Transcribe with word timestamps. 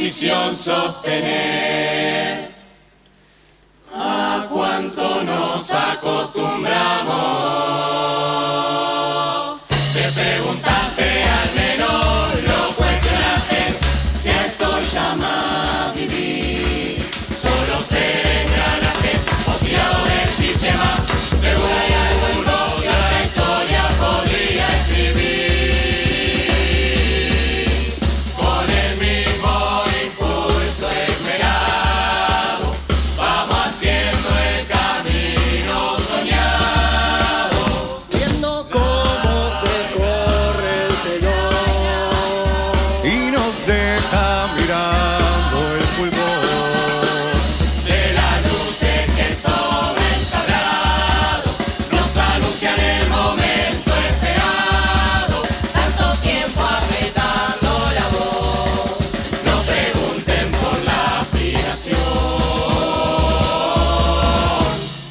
posición 0.00 0.54
sostener. 0.56 1.79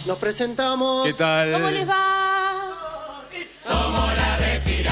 Nos 0.09 0.17
presentamos. 0.17 1.05
¿Qué 1.05 1.13
tal? 1.13 1.51
¿Cómo 1.51 1.69
les 1.69 1.87
va? 1.87 3.21
Somos 3.63 4.17
la 4.17 4.37
retirada. 4.37 4.87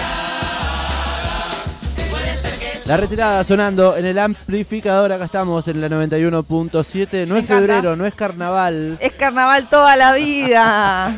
Puede 2.11 2.37
ser 2.37 2.59
que 2.59 2.87
La 2.87 2.97
retirada 2.97 3.43
sonando 3.43 3.97
en 3.97 4.05
el 4.05 4.19
amplificador, 4.19 5.11
acá 5.11 5.25
estamos 5.25 5.67
en 5.69 5.81
la 5.81 5.89
91.7, 5.89 7.25
no 7.25 7.33
Me 7.33 7.39
es 7.39 7.45
encanta. 7.45 7.45
febrero, 7.47 7.95
no 7.95 8.05
es 8.05 8.13
carnaval. 8.13 8.99
Es 9.01 9.13
carnaval 9.13 9.67
toda 9.67 9.95
la 9.95 10.13
vida. 10.13 11.17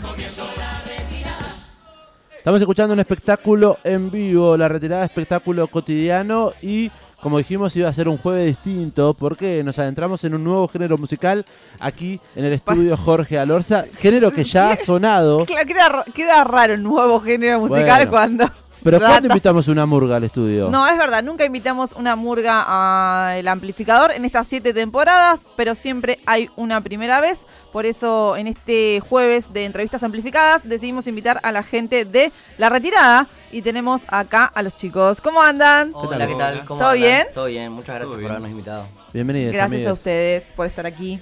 Estamos 2.37 2.61
escuchando 2.61 2.93
un 2.93 3.01
espectáculo 3.01 3.79
en 3.83 4.09
vivo, 4.09 4.55
la 4.55 4.69
retirada 4.69 5.03
espectáculo 5.03 5.67
cotidiano 5.67 6.53
y 6.61 6.89
como 7.21 7.37
dijimos 7.37 7.75
iba 7.75 7.89
a 7.89 7.93
ser 7.93 8.07
un 8.07 8.17
jueves 8.17 8.45
distinto 8.47 9.13
porque 9.13 9.63
nos 9.63 9.77
adentramos 9.79 10.23
en 10.23 10.35
un 10.35 10.43
nuevo 10.43 10.67
género 10.67 10.97
musical 10.97 11.45
aquí 11.79 12.19
en 12.35 12.45
el 12.45 12.53
estudio 12.53 12.95
Jorge 12.97 13.37
Alorza, 13.37 13.85
género 13.99 14.31
que 14.31 14.43
ya 14.43 14.71
ha 14.71 14.77
sonado, 14.85 15.45
Claro, 15.45 15.67
queda, 15.67 15.89
ra- 15.89 16.05
queda 16.13 16.43
raro 16.43 16.73
un 16.75 16.83
nuevo 16.83 17.19
género 17.19 17.59
musical 17.59 18.07
Bueno. 18.07 18.11
cuando. 18.11 18.51
Pero 18.83 18.99
¿cuándo 18.99 19.27
invitamos 19.27 19.67
una 19.67 19.85
murga 19.85 20.17
al 20.17 20.23
estudio? 20.23 20.69
No, 20.69 20.87
es 20.87 20.97
verdad, 20.97 21.23
nunca 21.23 21.45
invitamos 21.45 21.93
una 21.93 22.15
murga 22.15 23.35
al 23.35 23.47
amplificador 23.47 24.11
en 24.11 24.25
estas 24.25 24.47
siete 24.47 24.73
temporadas, 24.73 25.39
pero 25.55 25.75
siempre 25.75 26.19
hay 26.25 26.49
una 26.55 26.81
primera 26.81 27.21
vez. 27.21 27.45
Por 27.71 27.85
eso 27.85 28.35
en 28.35 28.47
este 28.47 28.99
jueves 29.07 29.53
de 29.53 29.65
entrevistas 29.65 30.03
amplificadas 30.03 30.61
decidimos 30.63 31.07
invitar 31.07 31.39
a 31.43 31.51
la 31.51 31.63
gente 31.63 32.05
de 32.05 32.31
La 32.57 32.69
Retirada 32.69 33.27
y 33.51 33.61
tenemos 33.61 34.03
acá 34.07 34.45
a 34.45 34.63
los 34.63 34.75
chicos. 34.75 35.21
¿Cómo 35.21 35.41
andan? 35.41 35.91
tal? 35.91 36.05
Hola, 36.05 36.27
¿qué 36.27 36.35
tal? 36.35 36.65
¿Cómo 36.65 36.79
¿Todo 36.79 36.89
andan? 36.89 37.01
bien? 37.01 37.27
Todo 37.33 37.45
bien, 37.45 37.71
muchas 37.71 37.95
gracias 37.95 38.19
por 38.19 38.29
habernos 38.29 38.51
invitado. 38.51 38.85
Bienvenidos. 39.13 39.53
Gracias 39.53 39.87
a 39.87 39.93
ustedes 39.93 40.43
por 40.55 40.65
estar 40.65 40.85
aquí. 40.85 41.19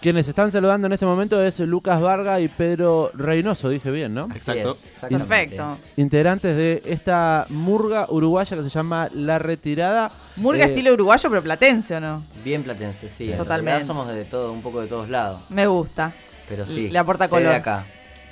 Quienes 0.00 0.26
están 0.28 0.50
saludando 0.50 0.86
en 0.86 0.94
este 0.94 1.04
momento 1.04 1.42
es 1.44 1.60
Lucas 1.60 2.00
Varga 2.00 2.40
y 2.40 2.48
Pedro 2.48 3.10
Reynoso, 3.12 3.68
dije 3.68 3.90
bien, 3.90 4.14
¿no? 4.14 4.28
Exacto. 4.34 4.70
es. 4.72 5.08
Perfecto. 5.08 5.76
Integrantes 5.96 6.56
de 6.56 6.82
esta 6.86 7.44
murga 7.50 8.06
uruguaya 8.08 8.56
que 8.56 8.62
se 8.62 8.70
llama 8.70 9.10
La 9.12 9.38
Retirada. 9.38 10.10
Murga 10.36 10.64
Eh, 10.64 10.68
estilo 10.68 10.94
uruguayo, 10.94 11.28
pero 11.28 11.42
platense, 11.42 11.96
¿o 11.96 12.00
no? 12.00 12.22
Bien 12.42 12.62
platense, 12.62 13.10
sí. 13.10 13.30
en 13.30 13.36
Totalmente. 13.36 13.70
realidad 13.72 13.86
somos 13.86 14.08
de 14.08 14.24
todo, 14.24 14.52
un 14.52 14.62
poco 14.62 14.80
de 14.80 14.86
todos 14.86 15.10
lados. 15.10 15.42
Me 15.50 15.66
gusta. 15.66 16.12
Pero 16.48 16.64
sí. 16.64 16.88
Le 16.88 16.98
aporta 16.98 17.28
sé 17.28 17.36
de 17.36 17.42
color. 17.42 17.54
acá. 17.56 17.84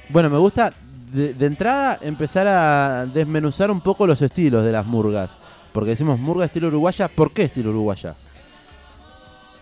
Bueno, 0.08 0.30
me 0.30 0.38
gusta 0.38 0.72
de, 1.12 1.34
de 1.34 1.46
entrada 1.46 1.98
empezar 2.00 2.46
a 2.46 3.04
desmenuzar 3.12 3.70
un 3.70 3.82
poco 3.82 4.06
los 4.06 4.22
estilos 4.22 4.64
de 4.64 4.72
las 4.72 4.86
murgas. 4.86 5.36
Porque 5.72 5.90
decimos 5.90 6.18
murga 6.18 6.46
estilo 6.46 6.68
uruguaya, 6.68 7.08
¿por 7.08 7.30
qué 7.32 7.42
estilo 7.42 7.70
uruguaya? 7.70 8.14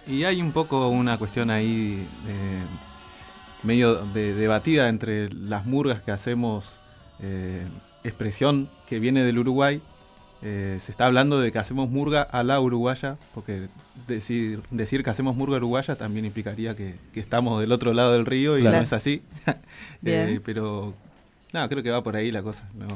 Y 0.07 0.25
hay 0.25 0.41
un 0.41 0.53
poco 0.53 0.89
una 0.89 1.19
cuestión 1.19 1.51
ahí 1.51 2.07
eh, 2.29 2.63
medio 3.63 3.97
de- 4.07 4.35
debatida 4.35 4.89
entre 4.89 5.29
las 5.33 5.67
murgas 5.67 6.01
que 6.03 6.13
hacemos, 6.13 6.65
eh, 7.21 7.67
expresión 8.05 8.69
que 8.89 8.99
viene 9.01 9.25
del 9.25 9.39
Uruguay. 9.39 9.81
Eh, 10.43 10.79
se 10.81 10.93
está 10.93 11.07
hablando 11.07 11.41
de 11.41 11.51
que 11.51 11.59
hacemos 11.59 11.89
murga 11.91 12.23
a 12.23 12.45
la 12.45 12.61
uruguaya, 12.61 13.17
porque 13.35 13.69
decir, 14.07 14.63
decir 14.71 15.03
que 15.03 15.11
hacemos 15.11 15.35
murga 15.35 15.57
uruguaya 15.57 15.97
también 15.97 16.25
implicaría 16.27 16.77
que, 16.77 16.95
que 17.13 17.21
estamos 17.21 17.59
del 17.61 17.73
otro 17.73 17.95
lado 17.95 18.13
del 18.13 18.27
río 18.27 18.57
y 18.59 18.61
Claro. 18.61 18.77
no 18.77 18.83
es 18.83 18.93
así. 18.93 19.23
Eh, 20.05 20.41
pero, 20.45 20.95
no, 21.53 21.69
creo 21.69 21.83
que 21.83 21.91
va 21.91 22.03
por 22.05 22.15
ahí 22.17 22.31
la 22.31 22.43
cosa. 22.43 22.69
No, 22.75 22.87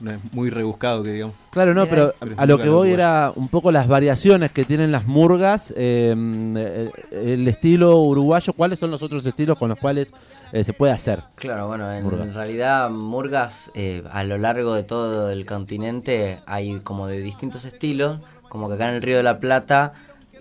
no 0.00 0.10
es 0.12 0.18
muy 0.32 0.50
rebuscado 0.50 1.02
que 1.02 1.12
digamos. 1.12 1.34
Claro, 1.50 1.74
no, 1.74 1.86
pero 1.86 2.14
a 2.36 2.46
lo 2.46 2.58
que 2.58 2.68
voy 2.68 2.92
era 2.92 3.32
un 3.34 3.48
poco 3.48 3.70
las 3.72 3.86
variaciones 3.88 4.50
que 4.50 4.64
tienen 4.64 4.92
las 4.92 5.06
murgas, 5.06 5.72
eh, 5.76 6.10
el, 6.12 6.92
el 7.12 7.48
estilo 7.48 8.00
uruguayo, 8.00 8.52
cuáles 8.52 8.78
son 8.78 8.90
los 8.90 9.02
otros 9.02 9.24
estilos 9.26 9.58
con 9.58 9.68
los 9.68 9.78
cuales 9.78 10.12
eh, 10.52 10.64
se 10.64 10.72
puede 10.72 10.92
hacer. 10.92 11.22
Claro, 11.36 11.68
bueno, 11.68 11.92
en 11.92 12.02
Murga. 12.02 12.24
realidad 12.24 12.90
murgas 12.90 13.70
eh, 13.74 14.02
a 14.10 14.24
lo 14.24 14.36
largo 14.36 14.74
de 14.74 14.82
todo 14.82 15.30
el 15.30 15.46
continente 15.46 16.38
hay 16.46 16.80
como 16.80 17.06
de 17.06 17.20
distintos 17.20 17.64
estilos, 17.64 18.18
como 18.48 18.68
que 18.68 18.74
acá 18.74 18.88
en 18.88 18.96
el 18.96 19.02
Río 19.02 19.18
de 19.18 19.22
la 19.22 19.38
Plata 19.38 19.92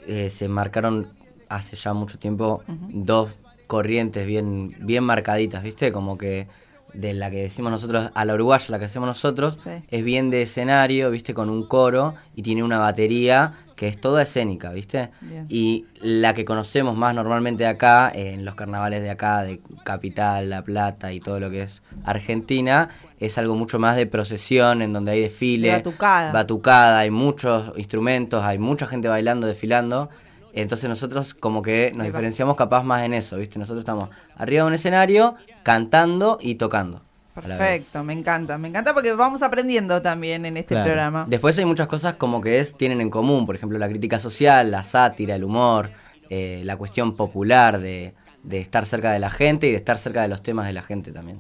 eh, 0.08 0.30
se 0.32 0.48
marcaron 0.48 1.08
hace 1.48 1.76
ya 1.76 1.94
mucho 1.94 2.18
tiempo 2.18 2.64
dos 2.68 3.30
corrientes 3.68 4.26
bien, 4.26 4.76
bien 4.80 5.04
marcaditas, 5.04 5.62
¿viste? 5.62 5.92
Como 5.92 6.18
que 6.18 6.48
de 6.94 7.14
la 7.14 7.30
que 7.32 7.42
decimos 7.44 7.72
nosotros 7.72 8.10
a 8.14 8.26
la 8.26 8.34
uruguaya, 8.34 8.66
la 8.70 8.80
que 8.80 8.86
hacemos 8.86 9.08
nosotros, 9.08 9.58
Sí. 9.64 9.70
es 9.90 10.04
bien 10.04 10.30
de 10.30 10.42
escenario, 10.42 11.12
¿viste? 11.12 11.34
Con 11.34 11.50
un 11.50 11.68
coro 11.68 12.16
y 12.36 12.42
tiene 12.42 12.64
una 12.64 12.80
batería 12.80 13.54
que 13.76 13.88
es 13.88 14.00
toda 14.02 14.24
escénica, 14.24 14.72
¿viste? 14.72 15.10
Bien. 15.22 15.46
Y 15.48 15.86
la 16.02 16.34
que 16.34 16.44
conocemos 16.44 16.98
más 16.98 17.16
normalmente 17.16 17.66
acá, 17.66 18.12
en 18.14 18.44
los 18.44 18.56
carnavales 18.56 19.02
de 19.02 19.10
acá, 19.10 19.44
de 19.44 19.62
Capital, 19.86 20.50
La 20.50 20.64
Plata 20.64 21.14
y 21.14 21.20
todo 21.22 21.40
lo 21.40 21.50
que 21.50 21.62
es 21.62 21.82
Argentina, 22.04 22.90
es 23.20 23.38
algo 23.38 23.56
mucho 23.56 23.80
más 23.80 23.96
de 23.96 24.06
procesión, 24.06 24.82
en 24.82 24.92
donde 24.94 25.12
hay 25.14 25.22
desfile, 25.22 25.70
De 25.70 25.74
batucada. 25.76 26.32
batucada, 26.32 27.00
hay 27.00 27.10
muchos 27.12 27.72
instrumentos, 27.78 28.44
hay 28.44 28.58
mucha 28.58 28.86
gente 28.88 29.08
bailando, 29.08 29.48
desfilando. 29.48 30.10
Entonces 30.54 30.90
nosotros 30.90 31.34
como 31.34 31.62
que 31.62 31.92
nos 31.96 32.06
diferenciamos 32.08 32.56
capaz 32.56 32.84
más 32.84 33.04
en 33.04 33.14
eso, 33.14 33.38
¿viste? 33.38 33.60
Nosotros 33.60 33.82
estamos 33.82 34.10
arriba 34.36 34.64
de 34.64 34.68
un 34.68 34.74
escenario, 34.74 35.36
cantando 35.64 36.38
y 36.42 36.56
tocando. 36.56 37.02
Perfecto, 37.36 38.04
me 38.04 38.14
encanta. 38.14 38.58
Me 38.58 38.68
encanta 38.68 38.94
porque 38.94 39.14
vamos 39.14 39.44
aprendiendo 39.44 40.02
también 40.02 40.46
en 40.46 40.58
este 40.58 40.74
Claro. 40.76 40.86
programa. 40.88 41.26
Después 41.28 41.58
hay 41.58 41.66
muchas 41.66 41.88
cosas 41.88 42.16
como 42.16 42.42
que 42.42 42.60
es 42.60 42.76
tienen 42.76 43.00
en 43.02 43.10
común, 43.10 43.46
por 43.46 43.56
ejemplo, 43.56 43.78
la 43.78 43.88
crítica 43.88 44.20
social, 44.20 44.72
la 44.72 44.84
sátira, 44.84 45.36
el 45.36 45.44
humor, 45.44 45.92
eh, 46.30 46.62
la 46.66 46.76
cuestión 46.76 47.16
popular 47.16 47.80
de, 47.80 48.14
de 48.44 48.60
estar 48.60 48.86
cerca 48.86 49.12
de 49.14 49.20
la 49.20 49.30
gente 49.30 49.68
y 49.68 49.72
de 49.72 49.78
estar 49.78 49.98
cerca 49.98 50.22
de 50.22 50.28
los 50.28 50.42
temas 50.42 50.66
de 50.66 50.74
la 50.74 50.82
gente 50.84 51.12
también. 51.12 51.40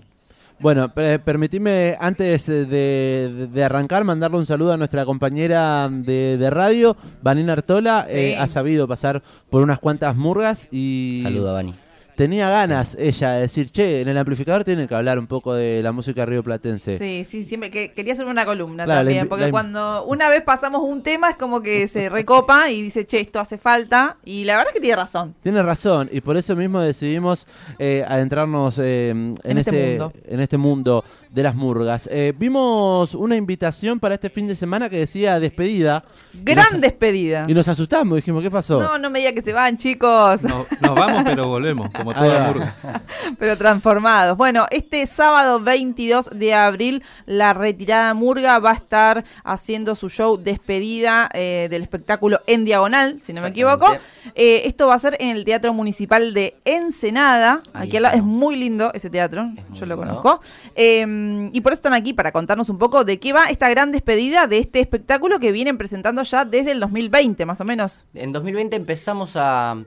Bueno, 0.62 0.92
eh, 0.98 1.20
permitime 1.24 1.96
antes 2.00 2.50
eh, 2.50 2.66
de, 2.66 3.32
de- 3.34 3.48
de 3.48 3.64
arrancar 3.64 4.04
mandarle 4.04 4.38
un 4.38 4.46
saludo 4.46 4.74
a 4.74 4.78
nuestra 4.78 5.06
compañera 5.06 5.88
de, 5.90 6.38
de 6.38 6.50
radio, 6.50 6.98
Vanina 7.22 7.54
Artola. 7.54 8.06
Sí. 8.10 8.16
Eh, 8.18 8.38
ha 8.38 8.48
sabido 8.48 8.88
pasar 8.88 9.24
por 9.50 9.62
unas 9.64 9.80
cuantas 9.80 10.16
murgas 10.18 10.68
y 10.72 11.22
Saludo 11.24 11.52
a. 11.52 11.74
tenía 12.20 12.50
ganas 12.50 12.98
ella 13.00 13.32
de 13.32 13.42
decir, 13.44 13.70
che, 13.72 14.02
en 14.02 14.10
el 14.10 14.18
amplificador 14.18 14.66
tienen 14.66 14.90
que 14.90 14.94
hablar 14.94 15.18
un 15.20 15.26
poco 15.26 15.54
de 15.54 15.82
la 15.82 15.94
música 15.94 16.26
río 16.26 16.44
platense. 16.44 16.98
Sí, 17.00 17.24
sí, 17.24 17.46
siempre 17.46 17.72
que 17.72 17.94
quería 17.94 18.12
hacer 18.12 18.26
una 18.26 18.44
columna 18.46 18.84
Claro, 18.84 19.06
también, 19.06 19.30
porque 19.30 19.46
la 19.46 19.52
cuando 19.52 20.04
una 20.04 20.28
vez 20.28 20.42
pasamos 20.44 20.82
un 20.84 21.02
tema 21.02 21.30
es 21.30 21.38
como 21.38 21.62
que 21.62 21.88
se 21.88 22.10
recopa 22.10 22.70
y 22.72 22.82
dice, 22.82 23.08
che, 23.08 23.22
esto 23.22 23.40
hace 23.40 23.58
falta, 23.58 24.18
y 24.26 24.44
la 24.44 24.58
verdad 24.58 24.72
es 24.72 24.74
que 24.74 24.82
tiene 24.82 24.98
razón. 24.98 25.34
Tiene 25.42 25.64
razón, 25.64 26.10
y 26.12 26.20
por 26.20 26.36
eso 26.36 26.58
mismo 26.58 26.82
decidimos 26.82 27.48
eh, 27.80 28.04
adentrarnos 28.06 28.78
eh, 28.80 29.12
en, 29.12 29.36
En 29.46 29.58
este 29.58 29.70
ese, 29.72 29.90
mundo. 30.00 30.14
en 30.28 30.40
este 30.42 30.58
mundo 30.58 31.06
de 31.30 31.44
las 31.44 31.56
murgas. 31.56 32.10
Eh, 32.12 32.34
vimos 32.38 33.16
una 33.16 33.38
invitación 33.38 33.98
para 34.02 34.16
este 34.16 34.30
fin 34.30 34.46
de 34.48 34.56
semana 34.58 34.90
que 34.90 34.98
decía 34.98 35.40
despedida. 35.40 36.04
y 36.34 36.44
Gran 36.44 36.66
nos- 36.74 36.82
despedida. 36.82 37.46
Y 37.48 37.54
nos 37.54 37.68
asustamos, 37.70 38.18
dijimos, 38.18 38.42
¿qué 38.44 38.52
pasó? 38.52 38.82
No, 38.82 38.98
no 38.98 39.10
me 39.10 39.20
diga 39.20 39.32
que 39.32 39.42
se 39.42 39.54
van, 39.54 39.78
chicos. 39.78 40.42
No- 40.44 40.66
nos 40.82 40.96
vamos, 40.96 41.22
pero 41.24 41.48
volvemos, 41.48 41.90
como 41.92 42.09
como 42.14 42.28
toda 42.28 42.48
murga. 42.48 42.76
Pero 43.40 43.58
transformados. 43.58 44.38
Bueno, 44.38 44.66
este 44.72 45.06
sábado 45.08 45.60
22 45.60 46.30
de 46.34 46.54
abril, 46.54 47.04
la 47.26 47.54
retirada 47.54 48.14
Murga 48.14 48.60
va 48.60 48.72
a 48.72 48.76
estar 48.76 49.24
haciendo 49.44 49.96
su 49.96 50.10
show 50.10 50.38
despedida 50.38 51.30
eh, 51.34 51.68
del 51.70 51.82
espectáculo 51.84 52.42
en 52.48 52.66
diagonal, 52.66 53.20
si 53.22 53.34
no 53.34 53.42
me 53.42 53.50
equivoco. 53.50 53.88
Eh, 54.36 54.64
esto 54.66 54.88
va 54.88 54.96
a 54.96 55.00
ser 55.00 55.16
en 55.20 55.30
el 55.30 55.46
Teatro 55.46 55.74
Municipal 55.74 56.34
de 56.34 56.58
Ensenada. 56.66 57.62
Ahí 57.74 57.88
Aquí 57.90 57.98
al 57.98 58.04
lado- 58.04 58.16
es 58.18 58.24
muy 58.24 58.56
lindo 58.56 58.92
ese 58.94 59.10
teatro, 59.10 59.50
Es 59.74 59.80
yo 59.80 59.86
lo 59.86 59.96
lindo. 59.96 60.22
conozco. 60.22 60.42
Eh, 60.76 61.50
y 61.54 61.62
por 61.62 61.72
eso 61.74 61.80
están 61.80 61.94
aquí 61.94 62.14
para 62.14 62.32
contarnos 62.32 62.70
un 62.70 62.78
poco 62.78 63.04
de 63.04 63.20
qué 63.20 63.34
va 63.34 63.46
esta 63.50 63.70
gran 63.70 63.92
despedida 63.92 64.48
de 64.48 64.60
este 64.60 64.80
espectáculo 64.80 65.40
que 65.40 65.52
vienen 65.52 65.78
presentando 65.78 66.24
ya 66.24 66.46
desde 66.46 66.72
el 66.72 66.80
2020, 66.80 67.46
más 67.46 67.62
o 67.62 67.66
menos. 67.66 68.06
En 68.14 68.32
2020 68.32 68.76
empezamos 68.76 69.34
a, 69.36 69.78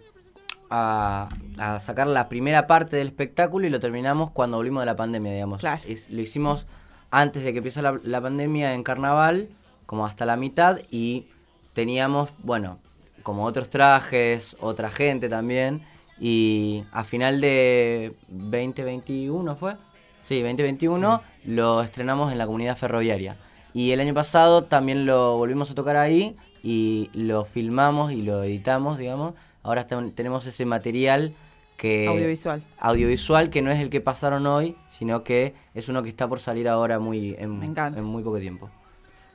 a, 0.75 1.29
a 1.59 1.81
sacar 1.81 2.07
la 2.07 2.29
primera 2.31 2.67
parte 2.67 2.97
del 2.97 3.09
espectáculo 3.09 3.67
y 3.67 3.71
lo 3.71 3.79
terminamos 3.79 4.31
cuando 4.31 4.57
volvimos 4.57 4.81
de 4.83 4.87
la 4.87 4.97
pandemia, 4.97 5.33
digamos. 5.33 5.61
Claro. 5.61 5.83
Es- 5.87 6.11
lo 6.11 6.21
hicimos 6.23 6.67
antes 7.11 7.45
de 7.45 7.53
que 7.53 7.59
empiece 7.59 7.83
la, 7.83 8.01
la 8.03 8.21
pandemia 8.23 8.73
en 8.75 8.83
carnaval, 8.83 9.49
como 9.87 10.07
hasta 10.07 10.25
la 10.25 10.37
mitad, 10.37 10.79
y 10.91 11.27
teníamos, 11.75 12.31
bueno, 12.43 12.79
como 13.23 13.45
otros 13.45 13.69
trajes, 13.69 14.57
otra 14.61 14.91
gente 14.91 15.29
también, 15.29 15.83
y 16.19 16.85
a 16.93 17.05
final 17.05 17.41
de 17.43 18.15
2021 18.29 19.57
fue, 19.57 19.75
sí, 20.21 20.41
2021, 20.41 21.21
lo 21.45 21.83
estrenamos 21.83 22.33
en 22.33 22.39
la 22.39 22.47
comunidad 22.47 22.77
ferroviaria. 22.77 23.37
Y 23.75 23.91
el 23.93 24.01
año 24.01 24.15
pasado 24.15 24.65
también 24.65 25.07
lo 25.07 25.37
volvimos 25.37 25.71
a 25.71 25.75
tocar 25.75 25.97
ahí 25.97 26.37
y 26.63 27.11
lo 27.15 27.45
filmamos 27.45 28.13
y 28.13 28.23
lo 28.23 28.43
editamos, 28.43 28.99
digamos. 28.99 29.35
Ahora 29.63 29.87
tenemos 29.87 30.47
ese 30.47 30.65
material 30.67 31.33
que 31.77 32.07
Audiovisual. 32.07 32.63
audiovisual 32.79 33.51
que 33.51 33.63
no 33.63 33.71
es 33.71 33.81
el 33.81 33.91
que 33.91 34.01
pasaron 34.01 34.47
hoy, 34.47 34.77
sino 34.91 35.25
que 35.25 35.55
es 35.75 35.89
uno 35.89 36.03
que 36.03 36.09
está 36.09 36.29
por 36.29 36.41
salir 36.41 36.69
ahora 36.69 36.99
muy 36.99 37.35
en, 37.39 37.59
Me 37.59 37.67
encanta. 37.67 37.99
en 37.99 38.05
muy 38.05 38.23
poco 38.23 38.39
tiempo. 38.39 38.71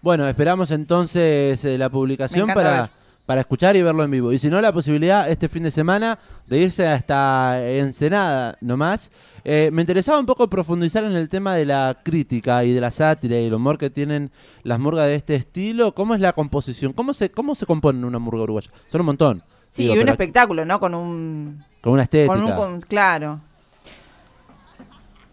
Bueno, 0.01 0.27
esperamos 0.27 0.71
entonces 0.71 1.63
eh, 1.65 1.77
la 1.77 1.89
publicación 1.89 2.47
para, 2.53 2.81
ver. 2.81 2.89
para 3.25 3.41
escuchar 3.41 3.75
y 3.75 3.81
verlo 3.81 4.03
en 4.03 4.11
vivo. 4.11 4.31
Y 4.31 4.37
si 4.39 4.47
no, 4.49 4.61
la 4.61 4.71
posibilidad 4.71 5.29
este 5.29 5.49
fin 5.49 5.63
de 5.63 5.71
semana 5.71 6.19
de 6.45 6.59
irse 6.59 6.87
hasta 6.87 7.59
Ensenada 7.69 8.57
nomás. 8.61 9.11
Eh, 9.43 9.69
me 9.73 9.81
interesaba 9.81 10.19
un 10.19 10.25
poco 10.25 10.49
profundizar 10.49 11.03
en 11.03 11.13
el 11.13 11.29
tema 11.29 11.55
de 11.55 11.65
la 11.65 11.97
crítica 12.03 12.63
y 12.63 12.73
de 12.73 12.81
la 12.81 12.91
sátira 12.91 13.39
y 13.39 13.45
el 13.45 13.53
humor 13.53 13.77
que 13.77 13.89
tienen 13.89 14.29
las 14.63 14.79
murgas 14.79 15.07
de 15.07 15.15
este 15.15 15.35
estilo. 15.35 15.95
¿Cómo 15.95 16.13
es 16.15 16.21
la 16.21 16.33
composición? 16.33 16.93
¿Cómo 16.93 17.13
se, 17.13 17.31
cómo 17.31 17.55
se 17.55 17.65
compone 17.65 18.05
una 18.05 18.19
murga 18.19 18.43
uruguaya? 18.43 18.69
Son 18.89 19.01
un 19.01 19.07
montón. 19.07 19.43
Sí, 19.77 19.83
Digo, 19.83 19.95
y 19.95 19.99
un 19.99 20.09
espectáculo, 20.09 20.65
¿no? 20.65 20.79
Con 20.79 20.93
un... 20.95 21.63
Con 21.81 21.93
una 21.93 22.03
estética. 22.03 22.33
Con 22.33 22.43
un 22.43 22.51
con- 22.53 22.81
claro. 22.81 23.39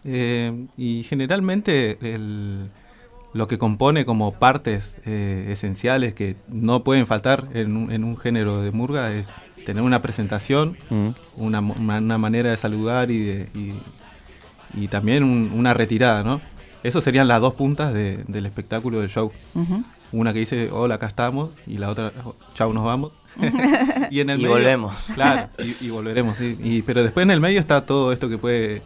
Eh, 0.03 0.67
y 0.77 1.03
generalmente 1.03 1.97
el- 2.01 2.69
lo 3.33 3.47
que 3.47 3.57
compone 3.57 4.05
como 4.05 4.33
partes 4.33 4.97
eh, 5.05 5.47
esenciales 5.49 6.13
que 6.13 6.35
no 6.47 6.83
pueden 6.83 7.07
faltar 7.07 7.45
en 7.53 7.75
un, 7.75 7.91
en 7.91 8.03
un 8.03 8.15
género 8.17 8.61
de 8.61 8.71
murga 8.71 9.11
es 9.11 9.27
tener 9.65 9.81
una 9.83 10.01
presentación, 10.01 10.77
Mm. 10.91 11.09
una, 11.37 11.59
una- 11.59 12.17
manera 12.19 12.51
de 12.51 12.57
saludar 12.57 13.09
y, 13.09 13.19
de- 13.25 13.49
y, 13.55 13.73
y 14.79 14.87
también 14.89 15.23
un- 15.23 15.51
una 15.55 15.73
retirada, 15.73 16.23
¿no? 16.23 16.39
Esas 16.83 17.03
serían 17.03 17.27
las 17.27 17.41
dos 17.41 17.55
puntas 17.55 17.93
de- 17.93 18.23
del 18.27 18.45
espectáculo 18.45 18.99
del 18.99 19.09
show. 19.09 19.31
Una 20.11 20.31
que 20.33 20.39
dice, 20.39 20.69
hola, 20.71 20.95
acá 20.95 21.07
estamos, 21.07 21.49
y 21.65 21.79
la 21.79 21.89
otra, 21.89 22.11
"Oh, 22.23 22.35
chau, 22.53 22.71
nos 22.73 22.85
vamos. 22.85 23.11
y 24.11 24.19
en 24.19 24.29
el 24.29 24.39
Y 24.39 24.43
medio- 24.43 24.49
volvemos. 24.55 24.93
Claro, 25.13 25.49
y, 25.59 25.87
y 25.87 25.89
volveremos, 25.89 26.37
sí. 26.37 26.57
Y, 26.63 26.81
pero 26.81 27.03
después 27.03 27.23
en 27.23 27.31
el 27.31 27.39
medio 27.41 27.59
está 27.59 27.85
todo 27.85 28.11
esto 28.11 28.29
que 28.29 28.37
puede, 28.37 28.81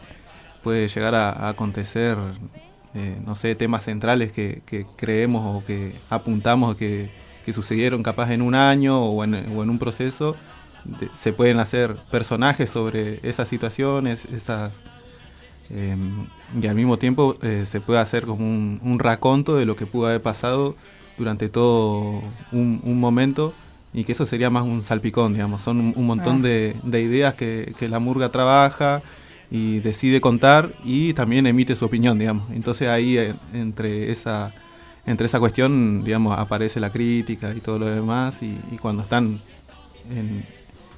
puede 0.64 0.88
llegar 0.88 1.16
a, 1.16 1.30
a 1.32 1.50
acontecer, 1.50 2.18
eh, 2.96 3.18
no 3.26 3.36
sé, 3.36 3.56
temas 3.56 3.84
centrales 3.84 4.32
que, 4.32 4.62
que 4.66 4.86
creemos 4.96 5.44
o 5.46 5.66
que 5.66 5.96
apuntamos 6.10 6.76
que, 6.76 7.10
que 7.46 7.54
sucedieron 7.54 8.02
capaz 8.04 8.32
en 8.32 8.42
un 8.42 8.56
año 8.56 9.00
o 9.04 9.24
en, 9.24 9.36
o 9.56 9.64
en 9.64 9.70
un 9.70 9.80
proceso. 9.80 10.36
De- 10.84 11.10
se 11.14 11.34
pueden 11.34 11.60
hacer 11.60 11.96
personajes 12.10 12.70
sobre 12.70 13.20
esas 13.28 13.48
situaciones, 13.50 14.26
esas... 14.26 14.72
eh, 15.70 15.96
y 16.60 16.66
al 16.68 16.76
mismo 16.76 16.98
tiempo 16.98 17.36
eh, 17.42 17.66
se 17.68 17.80
puede 17.82 18.00
hacer 18.00 18.26
como 18.26 18.46
un, 18.46 18.80
un 18.84 18.98
raconto 18.98 19.56
de 19.56 19.66
lo 19.66 19.76
que 19.76 19.86
pudo 19.86 20.08
haber 20.08 20.22
pasado 20.22 20.76
durante 21.18 21.50
todo 21.50 22.22
un, 22.52 22.82
un 22.84 23.00
momento 23.00 23.54
y 23.94 24.04
que 24.04 24.12
eso 24.12 24.26
sería 24.26 24.50
más 24.50 24.64
un 24.64 24.82
salpicón, 24.84 25.34
digamos. 25.34 25.62
Son 25.62 25.80
un, 25.80 25.94
un 25.96 26.06
montón 26.06 26.38
Ah. 26.40 26.48
de, 26.48 26.76
de 26.84 27.02
ideas 27.02 27.34
que, 27.36 27.74
que 27.78 27.88
la 27.90 28.00
murga 28.00 28.30
trabaja 28.30 29.02
y 29.52 29.80
decide 29.80 30.22
contar 30.22 30.72
y 30.84 31.14
también 31.14 31.48
emite 31.48 31.76
su 31.76 31.86
opinión, 31.86 32.20
digamos. 32.20 32.50
Entonces 32.52 32.88
ahí 32.88 33.18
eh, 33.18 33.34
entre 33.54 34.12
esa 34.12 34.54
entre 35.06 35.26
esa 35.26 35.40
cuestión, 35.40 36.04
digamos, 36.04 36.38
aparece 36.38 36.80
la 36.80 36.92
crítica 36.92 37.54
y 37.56 37.62
todo 37.62 37.80
lo 37.80 37.88
demás 37.88 38.44
y, 38.44 38.60
y 38.72 38.78
cuando 38.78 39.02
están 39.02 39.40
en 40.12 40.46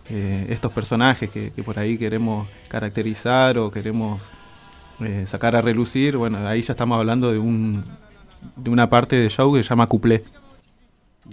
eh, 0.10 0.48
estos 0.50 0.72
personajes 0.74 1.30
que, 1.30 1.52
que 1.52 1.64
por 1.64 1.80
ahí 1.80 1.98
queremos 1.98 2.48
caracterizar 2.68 3.58
o 3.58 3.72
queremos 3.72 4.22
eh, 5.00 5.24
sacar 5.28 5.56
a 5.56 5.62
relucir, 5.62 6.18
bueno, 6.18 6.46
ahí 6.46 6.62
ya 6.62 6.74
estamos 6.74 6.98
hablando 6.98 7.32
de 7.32 7.40
un 7.40 7.86
de 8.58 8.70
una 8.70 8.90
parte 8.90 9.16
del 9.16 9.30
show 9.30 9.54
que 9.54 9.64
se 9.64 9.70
llama 9.70 9.88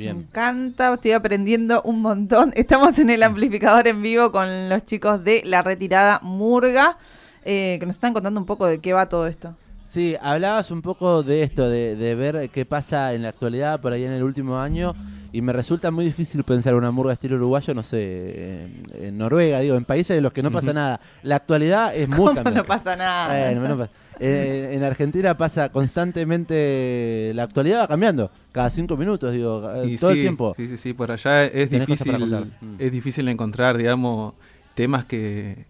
Me 0.05 0.11
encanta, 0.11 0.95
estoy 0.95 1.13
aprendiendo 1.13 1.83
un 1.83 2.01
montón. 2.01 2.53
Estamos 2.57 2.99
en 2.99 3.11
el 3.11 3.23
amplificador 3.23 3.89
en 3.89 4.01
vivo 4.03 4.31
con 4.31 4.69
los 4.69 4.87
chicos 4.87 5.23
de 5.25 5.43
La 5.45 5.63
Retirada 5.63 6.21
Murga, 6.23 6.99
eh, 7.45 7.77
que 7.81 7.87
nos 7.87 7.97
están 7.97 8.13
contando 8.13 8.39
un 8.39 8.47
poco 8.47 8.67
de 8.67 8.81
qué 8.81 8.93
va 8.93 9.09
todo 9.09 9.27
esto. 9.27 9.55
Sí, 9.85 10.17
hablabas 10.21 10.71
un 10.71 10.83
poco 10.83 11.23
de 11.23 11.43
esto, 11.43 11.69
de, 11.69 11.97
de 11.97 12.15
ver 12.15 12.51
qué 12.51 12.67
pasa 12.67 13.15
en 13.15 13.23
la 13.23 13.31
actualidad 13.31 13.81
por 13.81 13.93
ahí 13.93 14.05
en 14.05 14.13
el 14.13 14.23
último 14.23 14.59
año, 14.59 14.95
y 15.33 15.43
me 15.43 15.53
resulta 15.53 15.91
muy 15.91 16.05
difícil 16.05 16.43
pensar 16.43 16.75
una 16.75 16.91
murga 16.91 17.13
estilo 17.13 17.37
uruguayo, 17.37 17.75
no 17.75 17.83
sé, 17.83 18.69
en, 18.95 19.19
Noruega, 19.19 19.61
digo, 19.61 19.77
en 19.77 19.85
países 19.85 20.17
en 20.17 20.23
los 20.23 20.33
que 20.33 20.43
no 20.43 20.51
pasa 20.51 20.73
nada. 20.73 21.01
La 21.23 21.37
actualidad 21.37 21.95
es 21.95 22.09
muy 22.09 22.35
¿Cómo 22.35 22.51
no 22.51 22.65
pasa 22.65 22.97
nada? 22.97 23.29
Bueno, 23.29 23.69
no 23.69 23.79
pasa. 23.79 23.93
Eh, 24.21 24.71
en 24.73 24.83
Argentina 24.83 25.37
pasa 25.37 25.71
constantemente, 25.71 27.33
la 27.35 27.45
actualidad 27.45 27.81
va 27.83 27.89
cambiando, 27.89 28.31
cada 28.53 28.71
cinco 28.71 28.97
minutos, 28.97 29.33
digo, 29.33 29.71
eh, 29.77 29.87
Y 29.91 29.97
todo 29.99 30.11
sí, 30.13 30.17
el 30.19 30.23
tiempo. 30.25 30.55
Sí, 30.57 30.67
sí, 30.69 30.77
sí, 30.77 30.93
por 30.93 31.11
allá 31.11 31.45
es 31.45 31.71
difícil. 31.71 32.17
Mm. 32.61 32.75
es 32.79 32.93
difícil 32.93 33.29
encontrar, 33.29 33.77
digamos, 33.77 34.35
temas 34.75 35.05
que, 35.05 35.67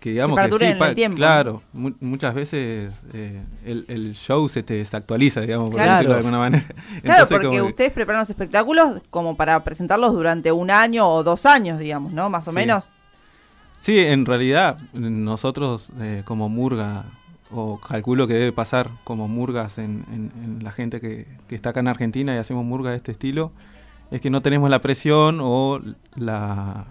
que 0.00 0.10
digamos 0.10 0.38
Que 0.38 0.58
sí, 0.58 0.64
el 0.64 0.94
tiempo. 0.94 1.16
claro, 1.16 1.62
mu- 1.72 1.94
muchas 2.00 2.34
veces 2.34 2.92
eh, 3.12 3.40
el, 3.64 3.84
el 3.88 4.14
show 4.14 4.48
se 4.48 4.62
te 4.62 4.74
desactualiza, 4.74 5.40
digamos, 5.40 5.70
por 5.70 5.76
Claro. 5.80 5.92
decirlo 5.92 6.12
de 6.14 6.18
alguna 6.18 6.38
manera. 6.38 6.64
Claro, 6.66 6.82
Entonces, 7.02 7.28
porque 7.28 7.46
como 7.46 7.58
que- 7.58 7.62
ustedes 7.62 7.92
preparan 7.92 8.20
los 8.20 8.30
espectáculos 8.30 9.00
como 9.10 9.36
para 9.36 9.62
presentarlos 9.64 10.12
durante 10.12 10.52
un 10.52 10.70
año 10.70 11.08
o 11.08 11.22
dos 11.22 11.46
años, 11.46 11.78
digamos, 11.78 12.12
¿no? 12.12 12.28
Más 12.30 12.46
o 12.48 12.50
Sí. 12.50 12.56
menos. 12.56 12.90
Sí, 13.78 13.98
en 13.98 14.24
realidad 14.24 14.78
nosotros 14.94 15.90
eh, 16.00 16.22
como 16.24 16.48
murga, 16.48 17.04
o 17.50 17.78
calculo 17.78 18.26
que 18.26 18.34
debe 18.34 18.52
pasar 18.52 18.90
como 19.04 19.28
murgas 19.28 19.78
en, 19.78 20.04
en- 20.12 20.32
en 20.42 20.64
la 20.64 20.72
gente 20.72 21.00
que, 21.00 21.26
que 21.48 21.54
está 21.54 21.70
acá 21.70 21.80
en 21.80 21.88
Argentina 21.88 22.34
y 22.34 22.38
hacemos 22.38 22.64
murga 22.64 22.90
de 22.90 22.96
este 22.96 23.12
estilo, 23.12 23.52
es 24.10 24.20
que 24.20 24.30
no 24.30 24.42
tenemos 24.42 24.70
la 24.70 24.80
presión 24.80 25.38
o 25.42 25.80
la, 26.16 26.86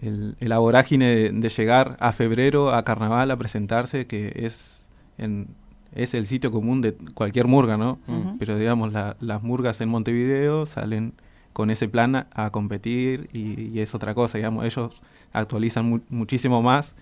el, 0.00 0.36
el 0.40 0.52
vorágine 0.58 1.06
de, 1.06 1.30
de 1.32 1.48
llegar 1.48 1.96
a 2.00 2.12
febrero 2.12 2.70
a 2.74 2.82
carnaval 2.84 3.30
a 3.30 3.36
presentarse, 3.36 4.06
que 4.06 4.32
es, 4.36 4.80
en, 5.18 5.48
es 5.94 6.14
el 6.14 6.26
sitio 6.26 6.50
común 6.50 6.80
de 6.80 6.94
cualquier 7.14 7.46
murga, 7.46 7.76
¿no? 7.76 7.98
Pero 8.38 8.56
digamos, 8.58 8.92
la- 8.92 9.16
las 9.20 9.42
murgas 9.42 9.80
en 9.80 9.88
Montevideo 9.88 10.66
salen 10.66 11.14
con 11.52 11.70
ese 11.70 11.88
plan 11.88 12.14
a, 12.16 12.26
a 12.32 12.50
competir 12.50 13.28
y, 13.32 13.62
y 13.70 13.80
es 13.80 13.94
otra 13.94 14.14
cosa, 14.14 14.38
digamos, 14.38 14.64
ellos 14.64 15.02
actualizan 15.32 15.88
mu- 15.88 16.00
muchísimo 16.08 16.62
más 16.62 16.94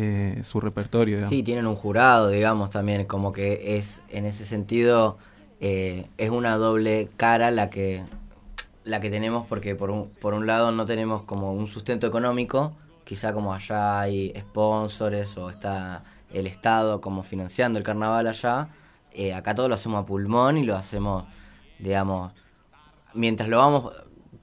eh, 0.00 0.44
su 0.44 0.60
repertorio. 0.60 1.28
Sí, 1.28 1.42
tienen 1.42 1.66
un 1.66 1.74
jurado, 1.74 2.28
digamos, 2.28 2.70
también, 2.70 3.04
como 3.06 3.32
que 3.32 3.76
es, 3.76 4.00
en 4.10 4.26
ese 4.26 4.44
sentido, 4.44 5.18
eh, 5.58 6.06
es 6.18 6.30
una 6.30 6.56
doble 6.56 7.08
cara 7.16 7.50
la 7.50 7.68
que, 7.68 8.04
la 8.84 9.00
que 9.00 9.10
tenemos, 9.10 9.44
porque 9.48 9.74
por 9.74 9.90
un, 9.90 10.08
por 10.20 10.34
un 10.34 10.46
lado 10.46 10.70
no 10.70 10.86
tenemos 10.86 11.24
como 11.24 11.52
un 11.52 11.66
sustento 11.66 12.06
económico, 12.06 12.70
quizá 13.02 13.32
como 13.32 13.52
allá 13.52 13.98
hay 13.98 14.32
sponsors 14.38 15.36
o 15.36 15.50
está 15.50 16.04
el 16.32 16.46
Estado 16.46 17.00
como 17.00 17.24
financiando 17.24 17.76
el 17.76 17.84
carnaval 17.84 18.28
allá, 18.28 18.68
eh, 19.10 19.34
acá 19.34 19.56
todo 19.56 19.68
lo 19.68 19.74
hacemos 19.74 20.00
a 20.00 20.06
pulmón 20.06 20.58
y 20.58 20.62
lo 20.62 20.76
hacemos, 20.76 21.24
digamos, 21.80 22.32
mientras 23.14 23.48
lo 23.48 23.58
vamos 23.58 23.92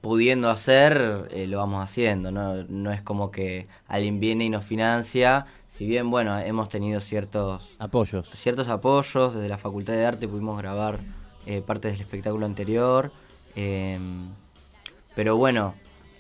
pudiendo 0.06 0.52
hacer, 0.52 1.28
eh, 1.32 1.48
lo 1.48 1.58
vamos 1.58 1.84
haciendo, 1.84 2.30
¿no? 2.32 2.64
No 2.66 2.92
es 2.92 3.02
como 3.02 3.32
que 3.32 3.68
alguien 3.88 4.20
viene 4.20 4.46
y 4.46 4.50
nos 4.52 4.64
financia, 4.64 5.48
si 5.68 5.88
bien, 5.88 6.12
bueno, 6.12 6.38
hemos 6.38 6.70
tenido 6.70 7.02
ciertos, 7.02 7.76
Apoyos. 7.80 8.30
ciertos 8.30 8.68
apoyos, 8.68 9.34
desde 9.34 9.50
la 9.50 9.58
Facultad 9.58 9.94
de 9.94 10.06
Arte 10.06 10.28
pudimos 10.28 10.60
grabar 10.60 11.00
eh, 11.48 11.64
partes 11.66 11.94
del 11.94 12.02
espectáculo 12.02 12.46
anterior, 12.46 13.12
eh, 13.56 13.98
pero 15.16 15.38
bueno, 15.38 15.74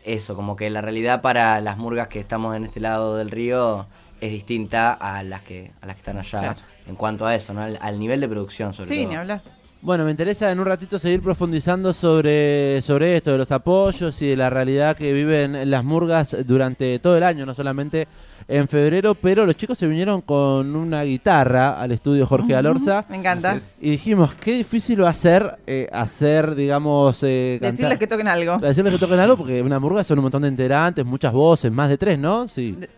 eso, 0.03 0.35
como 0.35 0.55
que 0.55 0.67
la 0.71 0.81
realidad 0.81 1.21
para 1.21 1.61
las 1.61 1.77
murgas 1.77 2.07
que 2.07 2.19
estamos 2.19 2.55
en 2.55 2.63
este 2.63 2.79
lado 2.79 3.15
del 3.17 3.29
río 3.29 3.85
es 4.19 4.31
distinta 4.31 4.93
a 4.93 5.21
las 5.21 5.43
que, 5.43 5.73
a 5.79 5.85
las 5.85 5.95
que 5.95 5.99
están 5.99 6.17
allá. 6.17 6.39
Claro. 6.39 6.59
En 6.87 6.95
cuanto 6.95 7.27
a 7.27 7.35
eso, 7.35 7.53
¿no? 7.53 7.61
Al, 7.61 7.77
al 7.79 7.99
nivel 7.99 8.19
de 8.19 8.27
producción, 8.27 8.73
sobre 8.73 8.89
Sí, 8.89 9.01
todo. 9.01 9.09
ni 9.09 9.15
hablar. 9.15 9.43
Bueno, 9.85 10.03
me 10.03 10.09
interesa 10.09 10.51
en 10.51 10.59
un 10.59 10.65
ratito 10.65 10.97
seguir 10.97 11.21
profundizando 11.21 11.93
sobre, 11.93 12.81
sobre 12.81 13.17
esto, 13.17 13.31
de 13.33 13.37
los 13.37 13.51
apoyos 13.51 14.19
y 14.19 14.29
de 14.29 14.35
la 14.35 14.49
realidad 14.49 14.97
que 14.97 15.13
viven 15.13 15.69
las 15.69 15.83
murgas 15.83 16.35
durante 16.47 16.97
todo 16.97 17.15
el 17.15 17.21
año, 17.21 17.45
no 17.45 17.53
solamente 17.53 18.07
en 18.47 18.67
febrero, 18.67 19.13
pero 19.13 19.45
los 19.45 19.55
chicos 19.55 19.77
se 19.77 19.87
vinieron 19.87 20.21
con 20.21 20.75
una 20.75 21.03
guitarra 21.03 21.79
al 21.79 21.91
estudio 21.91 22.25
Jorge 22.25 22.55
Alorza 22.55 23.05
Me 23.09 23.17
encanta. 23.17 23.57
Y 23.79 23.91
dijimos, 23.91 24.33
qué 24.33 24.53
difícil 24.53 25.03
va 25.03 25.09
a 25.09 25.13
ser 25.13 25.59
eh, 25.67 25.87
hacer, 25.91 26.55
digamos, 26.55 27.21
eh, 27.21 27.59
Decirles 27.61 27.79
cantar- 27.81 27.99
que 27.99 28.07
toquen 28.07 28.27
algo. 28.27 28.57
Decirles 28.57 28.91
que 28.93 28.99
toquen 28.99 29.19
algo, 29.19 29.37
porque 29.37 29.61
una 29.61 29.79
murga 29.79 30.03
son 30.03 30.17
un 30.17 30.23
montón 30.23 30.41
de 30.41 30.47
integrantes, 30.47 31.05
muchas 31.05 31.31
voces, 31.31 31.71
más 31.71 31.89
de 31.89 31.97
tres, 31.99 32.17
¿no? 32.17 32.47
Sí. 32.47 32.71
De- 32.71 32.89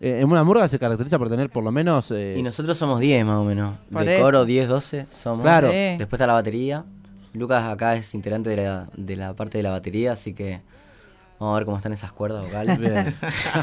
Eh, 0.00 0.20
en 0.20 0.30
una 0.30 0.44
murga 0.44 0.68
se 0.68 0.78
caracteriza 0.78 1.18
por 1.18 1.28
tener 1.28 1.50
por 1.50 1.64
lo 1.64 1.72
menos... 1.72 2.10
eh, 2.12 2.36
Y 2.38 2.42
nosotros 2.42 2.78
somos 2.78 3.00
10 3.00 3.24
más 3.24 3.36
o 3.38 3.44
menos. 3.44 3.76
Por 3.92 4.04
de 4.04 4.14
eso. 4.14 4.24
coro 4.24 4.44
10, 4.44 4.68
12 4.68 5.06
somos. 5.08 5.42
Claro. 5.42 5.70
Sí. 5.70 5.76
Después 5.98 6.12
está 6.12 6.26
la 6.26 6.34
batería. 6.34 6.84
Lucas 7.34 7.64
acá 7.64 7.94
es 7.96 8.14
integrante 8.14 8.50
de 8.50 8.56
la, 8.56 8.88
de 8.96 9.16
la 9.16 9.34
parte 9.34 9.58
de 9.58 9.62
la 9.64 9.70
batería, 9.70 10.12
así 10.12 10.34
que 10.34 10.60
vamos 11.38 11.54
a 11.54 11.58
ver 11.58 11.66
cómo 11.66 11.76
están 11.76 11.92
esas 11.92 12.10
cuerdas 12.10 12.44
vocales. 12.46 12.78
Bien. 12.78 13.14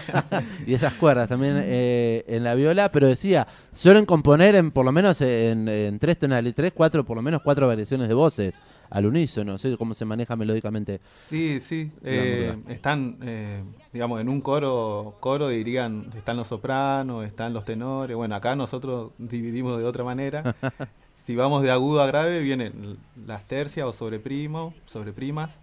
y 0.68 0.74
esas 0.74 0.94
cuerdas 0.94 1.28
también 1.28 1.56
eh, 1.64 2.24
en 2.28 2.44
la 2.44 2.54
viola, 2.56 2.92
pero 2.92 3.08
decía, 3.08 3.48
suelen 3.72 4.06
componer 4.06 4.56
en 4.56 4.72
por 4.72 4.86
lo 4.86 4.92
menos 4.92 5.20
en, 5.22 5.68
en 5.68 6.00
tres 6.00 6.20
tonalidades, 6.20 6.56
tres, 6.56 6.72
cuatro, 6.76 7.04
por 7.04 7.16
lo 7.18 7.22
menos 7.24 7.42
cuatro 7.44 7.68
variaciones 7.68 8.08
de 8.08 8.14
voces 8.14 8.62
al 8.90 9.06
unísono, 9.08 9.54
no 9.54 9.58
sé 9.58 9.76
cómo 9.78 9.94
se 9.94 10.06
maneja 10.06 10.36
melódicamente. 10.36 11.02
Sí, 11.28 11.60
sí. 11.60 11.92
Eh, 12.04 12.56
están, 12.70 13.18
eh, 13.24 13.62
digamos, 13.96 14.20
en 14.20 14.28
un 14.28 14.42
coro, 14.42 15.16
coro 15.22 15.48
dirían, 15.48 16.08
están 16.18 16.36
los 16.36 16.48
sopranos, 16.48 17.26
están 17.26 17.54
los 17.54 17.64
tenores. 17.64 18.18
Bueno, 18.18 18.36
acá 18.36 18.54
nosotros 18.54 19.12
dividimos 19.18 19.80
de 19.80 19.86
otra 19.86 20.04
manera. 20.04 20.54
si 21.14 21.34
vamos 21.38 21.64
de 21.64 21.72
agudo 21.72 22.02
a 22.02 22.06
grave, 22.08 22.42
vienen 22.42 22.98
las 23.26 23.46
tercias 23.48 23.88
o 23.88 23.94
sobreprimos, 23.94 24.74
sobreprimas. 24.86 25.62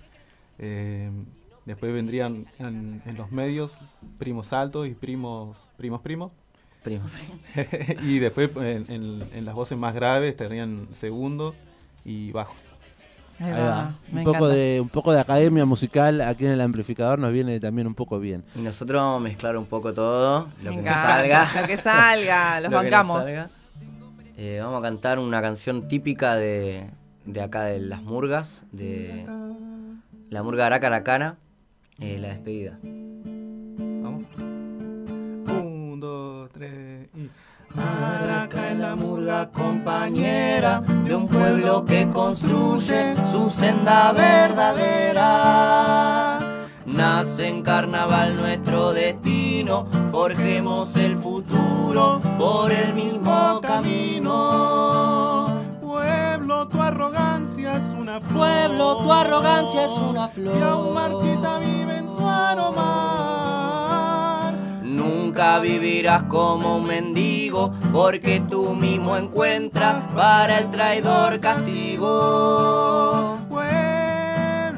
Eh, 0.59 1.11
después 1.67 1.93
vendrían 1.93 2.47
en, 2.59 3.03
en 3.05 3.17
los 3.19 3.31
medios 3.31 3.71
primos 4.19 4.55
altos 4.55 4.87
y 4.89 4.95
primos, 4.95 5.59
primos, 5.77 6.01
primos. 6.01 6.33
Primo. 6.83 7.05
y 8.03 8.19
después 8.19 8.49
en, 8.57 8.87
en- 8.89 9.29
en 9.35 9.45
las 9.45 9.55
voces 9.55 9.77
más 9.77 9.95
graves 9.95 10.31
estarían 10.31 10.89
segundos 10.93 11.55
y 12.03 12.33
bajos. 12.33 12.57
Ahí 13.39 13.47
Ahí 13.47 13.53
va. 13.53 13.69
va. 13.69 13.95
Me 14.13 14.21
Un 14.21 14.25
poco, 14.25 14.49
de, 14.49 14.81
un 14.81 14.89
poco 14.89 15.13
de 15.13 15.21
academia 15.21 15.65
musical 15.65 16.21
aquí 16.21 16.47
en 16.47 16.53
el 16.53 16.61
amplificador 16.61 17.19
nos 17.19 17.33
viene 17.33 17.59
también 17.61 17.87
un 17.87 17.95
poco 17.95 18.19
bien. 18.21 18.45
Y 18.55 18.61
nosotros 18.61 19.01
vamos 19.01 19.21
a 19.21 19.25
mezclar 19.25 19.57
un 19.57 19.67
poco 19.67 19.93
todo, 19.93 20.49
lo 20.63 20.71
Me 20.71 20.77
que 20.79 20.83
nos 20.89 20.95
salga. 20.95 21.49
Lo 21.61 21.67
que 21.67 21.77
salga, 21.77 22.61
los 22.61 22.71
Lo 22.71 22.77
bancamos. 22.77 23.25
salga. 23.25 23.51
Eh, 24.37 24.61
vamos 24.63 24.79
a 24.79 24.83
cantar 24.83 25.19
una 25.19 25.41
canción 25.43 25.89
típica 25.89 26.35
de, 26.37 26.89
de 27.27 27.43
acá 27.43 27.65
de 27.65 27.81
las 27.81 28.03
murgas, 28.03 28.65
de 28.73 29.27
la 30.31 30.43
murga 30.43 30.67
Aracaracana, 30.67 31.37
eh, 32.01 32.19
la 32.19 32.29
despedida. 32.29 32.79
Vamos. 32.83 34.25
Un, 34.39 35.99
dos, 36.01 36.51
tres 36.53 37.09
y. 37.15 37.29
Maraca 37.75 38.71
es 38.71 38.79
la 38.79 38.95
murga 38.95 39.51
compañera 39.51 40.81
de 41.05 41.15
un 41.15 41.27
pueblo 41.29 41.85
que 41.85 42.09
construye 42.11 43.15
su 43.31 43.49
senda 43.51 44.13
verdadera. 44.13 45.23
Nace 46.85 47.49
en 47.49 47.63
carnaval 47.63 48.37
nuestro 48.37 48.93
destino, 48.93 49.87
forjemos 50.11 50.95
el 50.97 51.17
futuro 51.17 52.21
por 52.39 52.71
el 52.71 52.93
mismo 52.93 53.61
camino. 53.63 55.47
Pueblo, 55.81 56.69
tu 56.69 56.83
arrogancia 56.83 57.77
es 57.79 57.95
una 57.99 58.21
flor. 58.21 58.37
Pueblo, 58.37 58.97
tu 58.99 59.11
arrogancia 59.13 59.85
es 59.87 59.93
una 59.93 60.29
flor. 60.29 60.57
Y 60.59 60.63
aún 60.63 60.93
marchita 60.95 61.59
vive 61.59 61.97
en 61.97 62.09
su 62.09 62.29
aromar. 62.29 62.93
Nunca 64.83 65.59
vivirás 65.61 66.25
como 66.25 66.77
un 66.77 66.87
mendigo, 66.87 67.32
porque 67.93 68.43
tú 68.49 68.75
mismo 68.75 69.17
encuentras 69.17 69.97
para 70.15 70.59
el 70.59 70.71
traidor 70.71 71.39
castigo. 71.41 73.39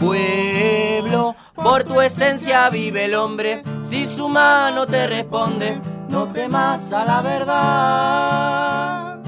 Pueblo, 0.00 1.36
por 1.54 1.84
tu 1.84 2.00
esencia 2.00 2.68
vive 2.70 3.04
el 3.04 3.14
hombre, 3.14 3.62
si 3.88 4.06
su 4.06 4.28
mano 4.28 4.86
te 4.86 5.06
responde, 5.06 5.78
no 6.08 6.26
temas 6.32 6.92
a 6.92 7.04
la 7.04 7.22
verdad. 7.22 9.20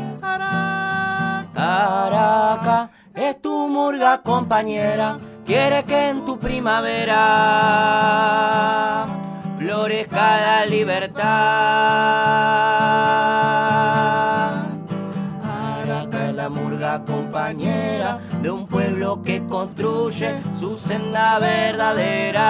Araca 1.55 2.91
es 3.15 3.41
tu 3.41 3.69
murga 3.69 4.23
compañera, 4.23 5.19
quiere 5.47 5.85
que 5.85 6.09
en 6.09 6.25
tu 6.25 6.39
primavera 6.39 7.17
florezca 9.59 10.41
la 10.41 10.67
libertad. 10.67 12.06
Que 19.27 19.45
construye 19.47 20.41
su 20.59 20.77
senda 20.77 21.39
verdadera. 21.41 22.45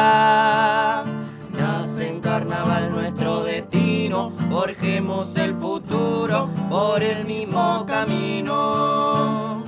Nace 1.58 2.08
en 2.10 2.20
carnaval 2.20 2.92
nuestro 2.92 3.42
destino, 3.44 4.30
forjemos 4.50 5.34
el 5.36 5.56
futuro 5.56 6.50
por 6.68 7.02
el 7.02 7.24
mismo 7.24 7.86
camino. 7.86 9.64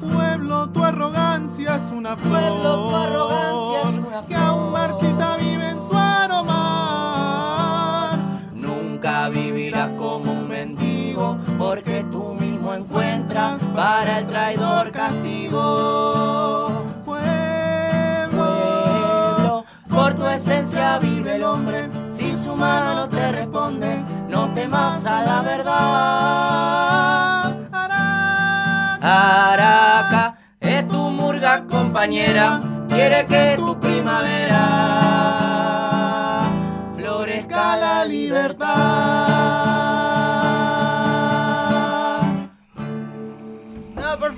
pueblo, 0.00 0.68
tu 0.68 0.84
arrogancia 0.84 1.74
es 1.76 1.90
una 1.90 2.16
flor. 2.16 2.40
Pueblo, 2.40 2.88
tu 2.88 2.94
arrogancia 2.94 3.80
es 3.90 3.98
una 3.98 4.22
Que 4.22 4.36
aún 4.36 4.70
flor. 4.70 4.72
marchita 4.72 5.36
vive 5.38 5.68
en 5.68 5.81
para 13.74 14.18
el 14.18 14.26
traidor 14.26 14.92
castigo. 14.92 16.68
Pueblo, 17.04 17.24
por 19.88 20.14
tu 20.14 20.26
esencia 20.26 20.98
vive 20.98 21.36
el 21.36 21.44
hombre, 21.44 21.88
si 22.14 22.34
su 22.34 22.54
mano 22.54 23.08
te 23.08 23.32
responde, 23.32 24.02
no 24.28 24.52
temas 24.54 25.04
a 25.06 25.22
la 25.24 25.42
verdad. 25.42 25.72
Araca 29.04 30.36
es 30.60 30.86
tu 30.86 31.10
murga 31.10 31.64
compañera, 31.66 32.60
quiere 32.88 33.26
que 33.26 33.56
tu 33.56 33.78
primavera 33.80 34.62
florezca 36.96 37.76
la 37.76 38.04
libertad. 38.04 39.31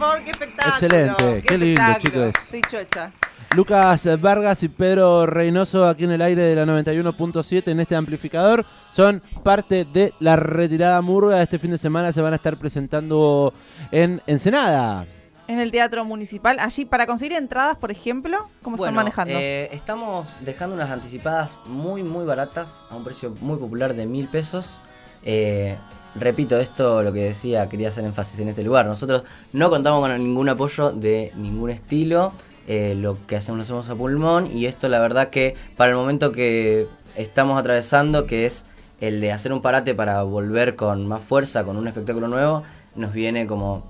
Favor, 0.05 0.25
qué 0.25 0.31
espectáculo. 0.31 0.73
Excelente, 0.75 1.43
qué 1.43 1.59
lindo, 1.59 1.83
espectáculo. 1.83 2.31
chicos. 2.31 2.43
Estoy 2.55 2.61
chocha. 2.63 3.13
Lucas 3.55 4.21
Vargas 4.21 4.63
y 4.65 4.69
Pedro 4.69 5.27
Reynoso 5.27 5.87
aquí 5.87 6.05
en 6.05 6.11
el 6.11 6.23
aire 6.23 6.45
de 6.45 6.57
la 6.57 6.65
91.7 6.65 7.69
en 7.71 7.79
este 7.79 7.95
amplificador 7.95 8.67
son 8.91 9.23
parte 9.45 9.85
de 9.85 10.13
la 10.19 10.35
retirada 10.35 11.01
murga. 11.03 11.41
Este 11.41 11.59
fin 11.61 11.71
de 11.71 11.79
semana 11.79 12.13
se 12.13 12.21
van 12.21 12.33
a 12.33 12.37
estar 12.37 12.57
presentando 12.57 13.55
en 13.93 14.21
Ensenada. 14.27 15.07
En 15.47 15.61
el 15.61 15.71
Teatro 15.71 16.05
Municipal, 16.05 16.59
allí 16.59 16.85
para 16.87 17.07
conseguir 17.07 17.37
entradas, 17.37 17.77
por 17.77 17.91
ejemplo, 17.93 18.49
¿cómo 18.63 18.77
están 18.77 18.95
Bueno, 18.95 18.97
manejando? 18.97 19.35
eh, 19.39 19.69
estamos 19.73 20.27
dejando 20.41 20.75
unas 20.75 20.91
anticipadas 20.91 21.51
muy, 21.67 22.03
muy 22.03 22.25
baratas, 22.25 22.71
a 22.91 22.97
un 22.97 23.05
precio 23.05 23.35
muy 23.41 23.59
popular 23.59 23.95
de 23.95 24.07
mil 24.07 24.27
pesos. 24.27 24.79
Eh, 25.23 25.77
repito, 26.15 26.59
esto 26.59 27.03
lo 27.03 27.13
que 27.13 27.21
decía, 27.21 27.69
quería 27.69 27.89
hacer 27.89 28.05
énfasis 28.05 28.39
en 28.41 28.49
este 28.49 28.63
lugar. 28.63 28.87
Nosotros 28.87 29.25
no 29.53 29.71
contamos 29.71 30.01
con 30.01 30.17
ningún 30.19 30.49
apoyo 30.49 30.93
de 30.93 31.33
ningún 31.37 31.71
estilo. 31.71 32.33
eh, 32.67 32.95
lo 32.97 33.19
que 33.27 33.37
hacemos 33.37 33.59
lo 33.59 33.63
hacemos 33.63 33.89
a 33.91 33.95
pulmón. 33.95 34.47
Y 34.47 34.67
esto, 34.67 34.89
la 34.89 35.01
verdad, 35.01 35.31
que 35.31 35.55
para 35.77 35.91
el 35.91 35.97
momento 35.97 36.33
que 36.33 36.87
estamos 37.17 37.59
atravesando, 37.59 38.27
que 38.27 38.47
es 38.47 38.65
el 39.01 39.21
de 39.21 39.33
hacer 39.33 39.53
un 39.53 39.61
parate 39.61 39.95
para 39.95 40.23
volver 40.23 40.77
con 40.77 41.07
más 41.07 41.23
fuerza, 41.23 41.65
con 41.65 41.77
un 41.77 41.87
espectáculo 41.87 42.29
nuevo, 42.29 42.63
nos 42.95 43.13
viene 43.13 43.47
como 43.47 43.85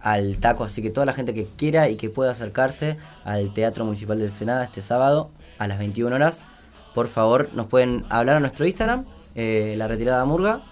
al 0.00 0.36
taco, 0.38 0.64
así 0.64 0.80
que 0.80 0.90
toda 0.90 1.06
la 1.06 1.12
gente 1.12 1.34
que 1.34 1.46
quiera 1.56 1.88
y 1.88 1.96
que 1.96 2.08
pueda 2.08 2.30
acercarse 2.30 2.96
al 3.24 3.52
Teatro 3.52 3.84
Municipal 3.84 4.18
del 4.18 4.30
Senado 4.30 4.62
este 4.62 4.80
sábado 4.80 5.30
a 5.58 5.66
las 5.66 5.78
21 5.78 6.14
horas, 6.14 6.46
por 6.94 7.08
favor 7.08 7.50
nos 7.52 7.66
pueden 7.66 8.04
hablar 8.08 8.36
a 8.36 8.40
nuestro 8.40 8.64
Instagram, 8.66 9.04
eh, 9.34 9.74
la 9.76 9.88
retirada 9.88 10.24
murga, 10.24 10.62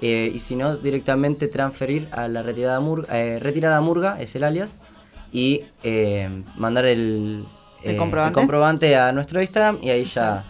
eh, 0.00 0.30
y 0.34 0.38
si 0.40 0.56
no, 0.56 0.76
directamente 0.76 1.48
transferir 1.48 2.08
a 2.12 2.28
la 2.28 2.42
retirada 2.42 2.80
murga, 2.80 3.18
eh, 3.18 3.38
retirada 3.38 3.80
murga 3.80 4.20
es 4.20 4.34
el 4.36 4.44
alias, 4.44 4.78
y 5.32 5.62
eh, 5.82 6.42
mandar 6.56 6.84
el, 6.86 7.44
¿El 7.82 7.94
eh, 7.94 7.96
comprobante? 7.96 8.34
comprobante 8.34 8.96
a 8.96 9.12
nuestro 9.12 9.40
Instagram 9.42 9.78
y 9.82 9.90
ahí 9.90 10.04
ya 10.04 10.44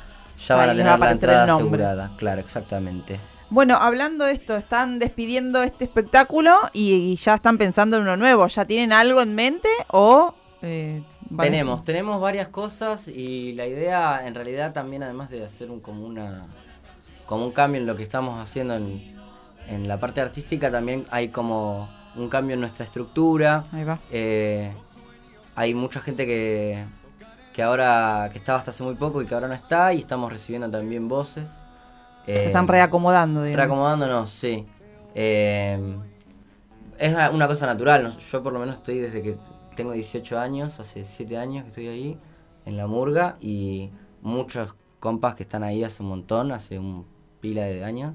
ya 0.47 0.57
van 0.57 0.71
a 0.71 0.75
les 0.75 0.85
va 0.87 0.93
a 0.93 0.97
tener 0.97 1.01
la 1.07 1.13
entrada 1.13 1.55
asegurada. 1.55 2.13
Claro, 2.19 2.41
exactamente. 2.41 3.19
Bueno, 3.51 3.77
hablando 3.77 4.25
de 4.25 4.33
esto, 4.33 4.57
están 4.57 4.99
despidiendo 4.99 5.63
este 5.63 5.85
espectáculo 5.85 6.53
y, 6.73 6.93
y 7.13 7.17
ya 7.17 7.35
están 7.35 7.57
pensando 7.57 7.97
en 7.97 8.03
uno 8.03 8.17
nuevo. 8.17 8.47
¿Ya 8.49 8.65
tienen 8.65 8.93
algo 8.93 9.23
en 9.23 9.35
mente 9.35 9.69
o...? 9.93 10.35
eh, 10.61 11.03
van- 11.31 11.47
Tenemos, 11.47 11.85
tenemos 11.85 12.21
varias 12.21 12.49
cosas 12.49 13.07
y 13.07 13.53
la 13.55 13.67
idea 13.67 14.27
en 14.27 14.35
realidad 14.35 14.73
también 14.73 15.03
además 15.05 15.31
de 15.31 15.45
hacer 15.45 15.71
un, 15.71 15.79
como 15.81 16.05
una 16.05 16.47
como 17.27 17.47
un 17.47 17.53
cambio 17.53 17.81
en 17.81 17.87
lo 17.87 17.97
que 17.97 18.03
estamos 18.03 18.39
haciendo 18.41 18.75
en, 18.75 19.14
en 19.69 19.89
la 19.89 19.99
parte 19.99 20.21
artística 20.21 20.71
también 20.71 21.05
hay 21.11 21.29
como 21.29 21.89
un 22.17 22.29
cambio 22.29 22.55
en 22.55 22.61
nuestra 22.61 22.85
estructura. 22.85 23.65
Ahí 23.73 23.85
va. 23.85 23.99
Eh, 24.11 24.73
hay 25.57 25.75
mucha 25.75 26.01
gente 26.01 26.27
que, 26.27 26.85
que 27.53 27.63
ahora 27.63 28.29
que 28.33 28.39
estaba 28.39 28.59
hasta 28.59 28.71
hace 28.71 28.83
muy 28.83 28.95
poco 28.95 29.23
y 29.23 29.27
que 29.27 29.35
ahora 29.35 29.49
no 29.49 29.55
está 29.55 29.93
y 29.93 30.01
estamos 30.01 30.33
recibiendo 30.33 30.71
también 30.71 31.09
voces. 31.09 31.61
Se 32.25 32.33
Eh, 32.33 32.47
están 32.47 32.67
reacomodando, 32.69 33.43
digamos. 33.43 33.59
Reacomodándonos, 33.59 34.31
sí. 34.31 34.67
Eh, 35.15 35.97
es 36.99 37.15
una 37.33 37.47
cosa 37.47 37.67
natural. 37.67 38.17
Yo 38.19 38.43
por 38.43 38.53
lo 38.53 38.59
menos 38.59 38.77
estoy 38.77 38.99
desde 38.99 39.23
que 39.23 39.37
tengo 39.75 39.93
18 39.93 40.39
años, 40.39 40.79
hace 40.81 41.05
7 41.05 41.37
años 41.37 41.65
que 41.65 41.69
estoy 41.71 41.89
ahí, 41.89 42.19
en 42.65 42.77
la 42.77 42.87
murga, 42.87 43.37
y 43.41 43.91
muchos 44.23 44.75
compas 45.01 45.35
que 45.35 45.43
están 45.43 45.63
ahí 45.63 45.85
hace 45.85 46.03
un 46.03 46.09
montón, 46.09 46.53
hace 46.53 46.79
un 46.79 47.07
pila 47.41 47.65
de 47.65 47.85
años. 47.85 48.15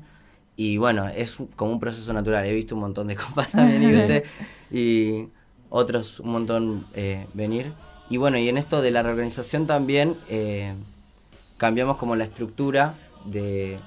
Y 0.59 0.75
bueno, 0.77 1.07
es 1.07 1.37
como 1.55 1.71
un 1.71 1.79
proceso 1.79 2.11
natural. 2.11 2.45
He 2.45 2.53
visto 2.53 2.75
un 2.75 2.81
montón 2.81 3.07
de 3.07 3.15
compas 3.15 3.47
también 3.51 3.81
irse 3.81 4.23
y 4.69 5.27
otros 5.69 6.19
un 6.19 6.31
montón 6.31 6.85
eh, 6.93 7.27
venir. 7.33 7.71
Y 8.09 8.17
bueno, 8.17 8.37
y 8.37 8.49
en 8.49 8.57
esto 8.57 8.81
de 8.81 8.91
la 8.91 9.01
reorganización 9.03 9.67
también 9.67 10.17
eh, 10.29 10.73
cambiamos 11.57 11.95
como 11.95 12.15
la 12.17 12.25
estructura 12.25 12.95
de, 13.23 13.77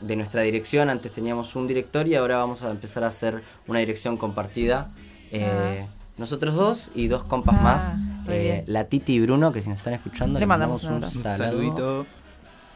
de 0.00 0.14
nuestra 0.14 0.42
dirección. 0.42 0.90
Antes 0.90 1.10
teníamos 1.10 1.56
un 1.56 1.66
director 1.66 2.06
y 2.06 2.14
ahora 2.14 2.36
vamos 2.36 2.62
a 2.62 2.70
empezar 2.70 3.02
a 3.02 3.08
hacer 3.08 3.42
una 3.66 3.80
dirección 3.80 4.16
compartida. 4.16 4.90
Eh, 5.32 5.86
Nosotros 6.18 6.54
dos 6.54 6.90
y 6.94 7.08
dos 7.08 7.24
compas 7.24 7.56
Ah, 7.58 7.62
más. 7.62 7.94
eh, 8.28 8.62
la 8.68 8.84
Titi 8.84 9.14
y 9.14 9.20
Bruno, 9.20 9.50
que 9.50 9.60
si 9.62 9.70
nos 9.70 9.78
están 9.78 9.94
escuchando, 9.94 10.38
Le 10.38 10.46
mandamos 10.46 10.84
mandamos 10.84 11.14
un 11.14 11.18
un, 11.18 11.18
Un 11.18 11.24
saludo 11.24 11.46
saludito. 11.66 12.06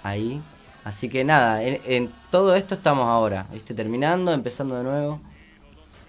ahí. 0.03 0.41
Así 0.87 1.09
que 1.09 1.25
nada, 1.25 1.65
en, 1.65 2.13
todo 2.31 2.55
esto 2.55 2.77
estamos 2.77 3.09
ahora, 3.09 3.49
¿viste? 3.53 3.75
terminando, 3.75 4.33
empezando 4.33 4.77
de 4.79 4.85
nuevo. 4.85 5.21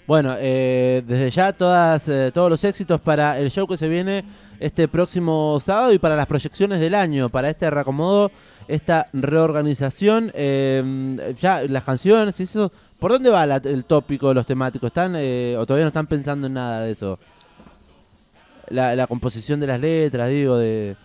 Bueno, 0.06 0.36
eh, 0.38 1.02
desde 1.08 1.32
ya 1.32 1.52
todas, 1.52 2.08
eh, 2.08 2.30
todos 2.32 2.48
los 2.52 2.64
éxitos 2.64 3.02
para 3.02 3.40
el 3.40 3.50
show 3.50 3.66
que 3.68 3.76
se 3.76 3.90
viene 3.90 4.24
este 4.60 4.88
próximo 4.88 5.60
sábado 5.66 5.92
y 5.94 5.98
para 5.98 6.16
las 6.16 6.28
proyecciones 6.28 6.80
del 6.80 6.94
año, 6.94 7.28
para 7.28 7.50
este 7.50 7.68
reacomodo, 7.72 8.30
esta 8.68 9.08
reorganización. 9.14 10.32
eh, 10.36 11.34
ya 11.42 11.64
las 11.64 11.84
canciones 11.84 12.40
y 12.40 12.44
eso, 12.44 12.72
¿por 13.00 13.12
dónde 13.14 13.32
va 13.32 13.48
la- 13.48 13.56
el 13.64 13.84
tópico, 13.84 14.32
los 14.32 14.46
temáticos? 14.46 14.90
¿Están 14.90 15.16
eh, 15.18 15.56
o 15.58 15.66
todavía 15.66 15.86
no 15.86 15.90
están 15.90 16.06
pensando 16.06 16.46
en 16.46 16.54
nada 16.54 16.82
de 16.84 16.92
eso? 16.92 17.18
La 18.70 19.08
composición 19.08 19.60
de 19.60 19.66
las 19.68 19.82
letras, 19.82 20.30
digo, 20.30 20.56
de... 20.56 20.96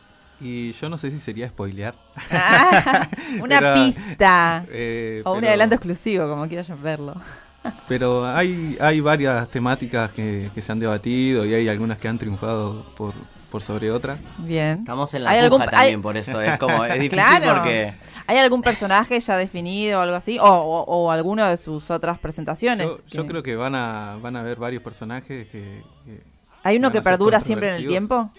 Y 0.43 0.73
yo 0.73 0.89
no 0.89 0.99
sé 0.99 1.11
si 1.11 1.19
sería 1.21 1.49
spoilear. 1.49 1.95
Ah, 2.31 3.09
una 3.41 3.59
Pero, 3.61 3.75
pista. 3.75 4.65
eh, 4.71 5.23
O 5.25 5.35
un 5.35 5.45
adelanto 5.45 5.77
exclusivo, 5.77 6.29
como 6.29 6.49
quieras 6.49 6.69
verlo. 6.83 7.15
Pero 7.89 8.27
hay, 8.27 8.77
hay 8.81 9.01
varias 9.01 9.49
temáticas 9.49 10.11
que, 10.13 10.51
que 10.53 10.63
se 10.63 10.73
han 10.73 10.81
debatido 10.81 11.47
y 11.47 11.55
hay 11.55 11.69
algunas 11.69 11.99
que 11.99 12.09
han 12.09 12.19
triunfado 12.19 12.85
por, 12.97 13.15
por 13.51 13.63
sobre 13.63 13.91
otras. 13.93 14.21
Bien. 14.39 14.81
Estamos 14.81 15.15
en 15.15 15.23
la 15.25 15.31
¿Hay 15.31 15.37
puja 15.37 15.45
algún- 15.45 15.61
también, 15.71 15.97
hay- 15.97 16.03
por 16.03 16.17
eso 16.17 16.41
es 16.41 16.59
como, 16.59 16.85
es 16.85 16.95
difícil 17.01 17.11
Claro. 17.11 17.55
porque... 17.61 17.95
¿Hay 18.27 18.39
algún 18.39 18.63
personaje 18.63 19.19
ya 19.21 19.37
definido 19.37 19.99
o 19.99 20.03
algo 20.03 20.15
así? 20.17 20.39
O, 20.41 20.45
o- 20.45 20.85
o 20.85 21.11
alguno 21.11 21.47
de 21.47 21.57
sus 21.57 21.91
otras 21.91 22.19
presentaciones. 22.19 22.87
Yo, 22.87 22.99
yo 23.09 23.27
creo 23.27 23.43
que 23.43 23.55
van 23.57 23.75
a, 23.75 24.17
van 24.21 24.35
a 24.37 24.41
haber 24.41 24.59
varios 24.59 24.83
personajes 24.83 25.47
que... 25.49 25.83
que 26.05 26.23
¿Hay 26.65 26.77
uno 26.77 26.91
que 26.93 27.03
perdura 27.03 27.41
siempre 27.41 27.69
en 27.71 27.75
el 27.77 27.87
tiempo? 27.87 28.31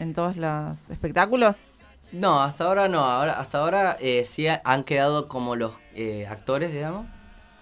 ¿En 0.00 0.14
todos 0.14 0.36
los 0.36 0.90
espectáculos? 0.90 1.58
No, 2.10 2.42
hasta 2.42 2.64
ahora 2.64 2.88
no. 2.88 3.04
Ahora, 3.04 3.34
hasta 3.38 3.58
ahora 3.58 3.96
eh, 4.00 4.24
sí 4.24 4.48
ha- 4.48 4.60
han 4.64 4.82
quedado 4.82 5.28
como 5.28 5.54
los 5.54 5.72
eh, 5.94 6.26
actores, 6.28 6.72
digamos. 6.72 7.06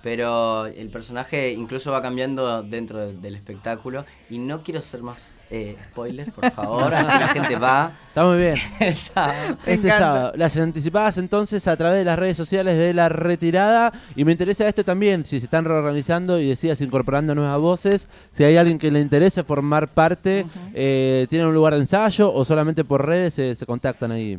Pero 0.02 0.66
el 0.66 0.88
personaje 0.90 1.50
incluso 1.52 1.90
va 1.90 2.00
cambiando 2.00 2.62
dentro 2.62 2.98
de- 3.00 3.14
del 3.16 3.34
espectáculo. 3.34 4.04
Y 4.30 4.38
no 4.38 4.62
quiero 4.62 4.80
ser 4.80 5.02
más 5.02 5.40
eh, 5.50 5.76
spoilers, 5.90 6.30
por 6.30 6.50
favor. 6.52 6.94
así 6.94 7.18
la 7.18 7.28
gente 7.28 7.56
va. 7.56 7.90
Está 8.08 8.24
muy 8.24 8.36
bien. 8.36 8.56
sábado. 8.94 9.56
Este 9.66 9.88
sábado. 9.88 10.32
Las 10.36 10.56
anticipadas 10.56 11.18
entonces 11.18 11.66
a 11.66 11.76
través 11.76 11.98
de 11.98 12.04
las 12.04 12.18
redes 12.18 12.36
sociales 12.36 12.78
de 12.78 12.94
la 12.94 13.08
retirada. 13.08 13.92
Y 14.14 14.24
me 14.24 14.32
interesa 14.32 14.68
esto 14.68 14.84
también, 14.84 15.24
si 15.24 15.38
se 15.40 15.44
están 15.46 15.64
reorganizando 15.64 16.38
y 16.38 16.48
decías 16.48 16.80
incorporando 16.80 17.34
nuevas 17.34 17.58
voces, 17.60 18.08
si 18.32 18.44
hay 18.44 18.56
alguien 18.56 18.78
que 18.78 18.90
le 18.90 19.00
interese 19.00 19.42
formar 19.42 19.88
parte, 19.88 20.46
eh, 20.74 21.26
¿tienen 21.28 21.48
un 21.48 21.54
lugar 21.54 21.74
de 21.74 21.80
ensayo 21.80 22.32
o 22.32 22.44
solamente 22.44 22.84
por 22.84 23.04
redes 23.06 23.34
se, 23.34 23.56
se 23.56 23.66
contactan 23.66 24.12
ahí? 24.12 24.38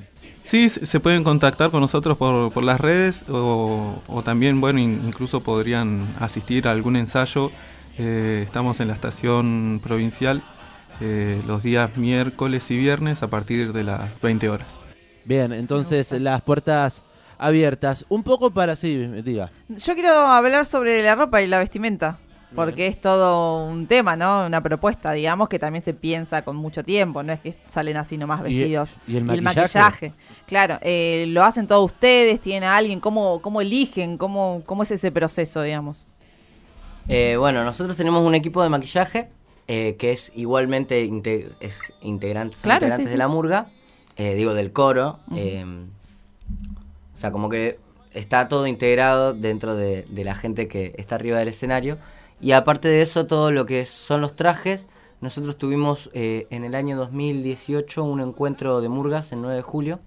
Sí, 0.50 0.68
se 0.70 1.00
pueden 1.00 1.24
contactar 1.24 1.70
con 1.70 1.80
nosotros 1.82 2.18
por, 2.18 2.52
por 2.52 2.64
las 2.64 2.82
redes 2.82 3.24
o, 3.30 4.02
o 4.08 4.24
también, 4.24 4.60
bueno, 4.60 4.80
in- 4.80 5.00
incluso 5.06 5.42
podrían 5.44 6.08
asistir 6.20 6.68
a 6.68 6.72
algún 6.72 6.96
ensayo. 6.96 7.52
Eh, 8.00 8.42
estamos 8.46 8.80
en 8.80 8.88
la 8.88 8.96
estación 8.96 9.80
provincial 9.84 10.42
eh, 11.02 11.40
los 11.46 11.62
días 11.62 11.96
miércoles 11.98 12.72
y 12.72 12.78
viernes 12.78 13.22
a 13.22 13.28
partir 13.28 13.74
de 13.74 13.84
las 13.84 14.10
20 14.22 14.50
horas. 14.50 14.80
Bien, 15.24 15.54
entonces 15.54 16.12
las 16.14 16.42
puertas 16.42 17.04
abiertas. 17.38 18.08
Un 18.10 18.24
poco 18.24 18.50
para, 18.50 18.76
sí, 18.76 18.98
diga. 19.24 19.52
Yo 19.68 19.94
quiero 19.94 20.14
hablar 20.26 20.66
sobre 20.66 21.04
la 21.04 21.14
ropa 21.14 21.44
y 21.44 21.48
la 21.48 21.60
vestimenta. 21.60 22.18
Porque 22.56 22.88
es 22.88 23.00
todo 23.00 23.66
un 23.68 23.86
tema, 23.86 24.16
¿no? 24.16 24.46
Una 24.48 24.62
propuesta, 24.62 25.12
digamos, 25.12 25.50
que 25.50 25.60
también 25.60 25.84
se 25.84 25.94
piensa 25.94 26.42
con 26.42 26.56
mucho 26.56 26.84
tiempo. 26.84 27.22
No 27.22 27.32
es 27.32 27.40
que 27.40 27.56
salen 27.68 27.96
así 27.98 28.18
nomás 28.18 28.40
Y- 28.42 28.44
vestidos. 28.58 28.96
y 29.08 29.18
el 29.18 29.24
maquillaje. 29.26 29.60
maquillaje. 29.62 30.14
Claro, 30.48 30.80
eh, 30.82 31.26
lo 31.28 31.44
hacen 31.44 31.68
todos 31.68 31.86
ustedes, 31.92 32.42
tienen 32.42 32.64
a 32.64 32.76
alguien, 32.76 33.00
¿cómo, 33.00 33.40
cómo 33.44 33.62
eligen? 33.62 34.18
¿Cómo, 34.18 34.64
¿Cómo 34.66 34.82
es 34.84 34.90
ese 34.92 35.12
proceso, 35.12 35.62
digamos? 35.62 36.06
Eh, 37.08 37.36
bueno, 37.38 37.64
nosotros 37.64 37.96
tenemos 37.96 38.24
un 38.26 38.34
equipo 38.36 38.62
de 38.64 38.70
maquillaje 38.70 39.30
eh, 39.68 39.96
que 40.00 40.12
es 40.12 40.32
igualmente 40.36 41.06
inte- 41.06 41.50
es 41.60 41.80
integrante, 42.02 42.54
son 42.56 42.64
Claro, 42.64 42.78
integrantes 42.86 43.06
sí, 43.08 43.12
de 43.12 43.18
la 43.18 43.28
murga, 43.28 43.68
eh, 44.18 44.34
digo 44.34 44.56
del 44.56 44.72
coro. 44.72 45.20
eh, 45.36 45.64
o 47.16 47.18
sea, 47.20 47.32
como 47.32 47.50
que 47.50 47.78
está 48.14 48.48
todo 48.48 48.66
integrado 48.66 49.34
dentro 49.34 49.76
de, 49.76 50.04
de 50.10 50.24
la 50.24 50.34
gente 50.36 50.68
que 50.68 50.94
está 50.98 51.16
arriba 51.16 51.38
del 51.38 51.50
escenario. 51.50 51.98
Y 52.42 52.52
aparte 52.54 52.88
de 52.88 53.02
eso, 53.02 53.26
todo 53.28 53.52
lo 53.52 53.66
que 53.66 53.86
son 53.86 54.22
los 54.22 54.34
trajes, 54.34 54.88
nosotros 55.22 55.58
tuvimos 55.58 56.10
eh, 56.14 56.48
en 56.50 56.64
el 56.64 56.74
año 56.76 56.96
2018 56.98 58.04
un 58.04 58.22
encuentro 58.22 58.80
de 58.82 58.88
murgas 58.90 59.32
el 59.34 59.42
9 59.42 59.56
de 59.58 59.62
julio, 59.62 60.00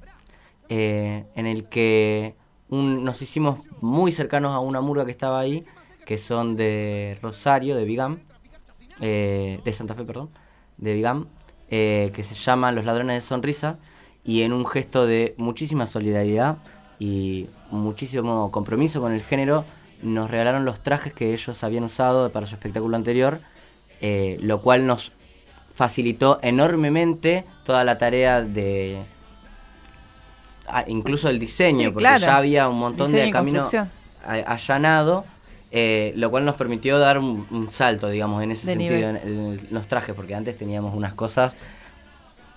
eh, 0.68 1.26
en 1.34 1.46
el 1.46 1.64
que 1.64 2.34
un- 2.70 3.04
nos 3.04 3.20
hicimos 3.20 3.60
muy 3.82 4.12
cercanos 4.12 4.54
a 4.54 4.60
una 4.60 4.80
murga 4.80 5.04
que 5.04 5.10
estaba 5.10 5.40
ahí, 5.40 5.64
que 6.06 6.16
son 6.16 6.56
de 6.56 7.18
Rosario, 7.20 7.76
de 7.76 7.84
Vigam, 7.84 8.20
eh, 9.00 9.60
de 9.62 9.72
Santa 9.72 9.94
Fe, 9.94 10.04
perdón, 10.04 10.30
de 10.78 10.94
Vigam, 10.94 11.26
eh, 11.70 12.10
que 12.14 12.22
se 12.22 12.34
llaman 12.34 12.74
Los 12.74 12.86
Ladrones 12.86 13.16
de 13.16 13.20
Sonrisa, 13.20 13.78
y 14.24 14.42
en 14.42 14.52
un 14.54 14.64
gesto 14.64 15.04
de 15.06 15.34
muchísima 15.36 15.86
solidaridad 15.86 16.58
y 16.98 17.46
muchísimo 17.70 18.50
compromiso 18.50 19.00
con 19.02 19.12
el 19.12 19.22
género, 19.22 19.64
nos 20.02 20.30
regalaron 20.30 20.64
los 20.64 20.80
trajes 20.80 21.12
que 21.12 21.32
ellos 21.32 21.62
habían 21.64 21.84
usado 21.84 22.30
para 22.30 22.46
su 22.46 22.54
espectáculo 22.54 22.96
anterior, 22.96 23.40
eh, 24.00 24.36
lo 24.40 24.60
cual 24.62 24.86
nos 24.86 25.12
facilitó 25.74 26.38
enormemente 26.42 27.44
toda 27.64 27.84
la 27.84 27.98
tarea 27.98 28.42
de 28.42 28.98
ah, 30.68 30.84
incluso 30.86 31.28
el 31.28 31.38
diseño, 31.38 31.88
Sí, 31.88 31.92
porque 31.92 32.04
claro. 32.04 32.26
ya 32.26 32.36
había 32.36 32.68
un 32.68 32.78
montón 32.78 33.08
Diseño 33.12 33.26
de 33.26 33.32
camino 33.32 33.64
allanado, 34.24 35.24
eh, 35.70 36.12
lo 36.16 36.30
cual 36.30 36.44
nos 36.44 36.56
permitió 36.56 36.98
dar 36.98 37.18
un, 37.18 37.46
un 37.50 37.70
salto, 37.70 38.08
digamos, 38.08 38.42
en 38.42 38.50
ese 38.52 38.66
De 38.66 38.72
sentido, 38.74 39.08
en, 39.08 39.16
en 39.16 39.66
los 39.70 39.86
trajes, 39.88 40.14
porque 40.14 40.34
antes 40.34 40.56
teníamos 40.56 40.94
unas 40.94 41.14
cosas, 41.14 41.54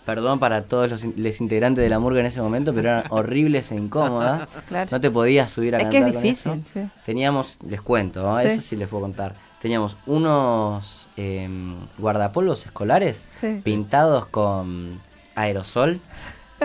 perdón 0.05 0.39
para 0.39 0.61
todos 0.63 0.89
los, 0.89 1.03
in- 1.03 1.13
los 1.17 1.41
integrantes 1.41 1.83
de 1.83 1.89
la 1.89 1.99
murga 1.99 2.19
en 2.19 2.27
ese 2.27 2.41
momento, 2.41 2.73
pero 2.73 2.89
eran 2.89 3.03
horribles 3.09 3.71
e 3.71 3.75
incómodas. 3.75 4.47
Claro. 4.67 4.89
No 4.91 5.01
te 5.01 5.09
podías 5.11 5.49
subir 5.51 5.75
a 5.75 5.79
Es 5.79 5.87
que 5.87 5.97
es 5.97 6.03
cantar 6.03 6.13
con 6.13 6.23
difícil, 6.23 6.51
eso. 6.51 6.61
sí. 6.73 6.89
Teníamos, 7.05 7.57
les 7.67 7.81
cuento, 7.81 8.21
¿no? 8.23 8.39
Sí. 8.41 8.47
eso 8.47 8.61
sí 8.61 8.75
les 8.75 8.87
puedo 8.87 9.01
contar. 9.01 9.35
Teníamos 9.61 9.97
unos 10.05 11.07
em, 11.17 11.75
guardapolvos 11.97 12.65
escolares 12.65 13.27
Sí. 13.41 13.59
pintados 13.63 14.27
con 14.27 14.99
aerosol, 15.33 15.99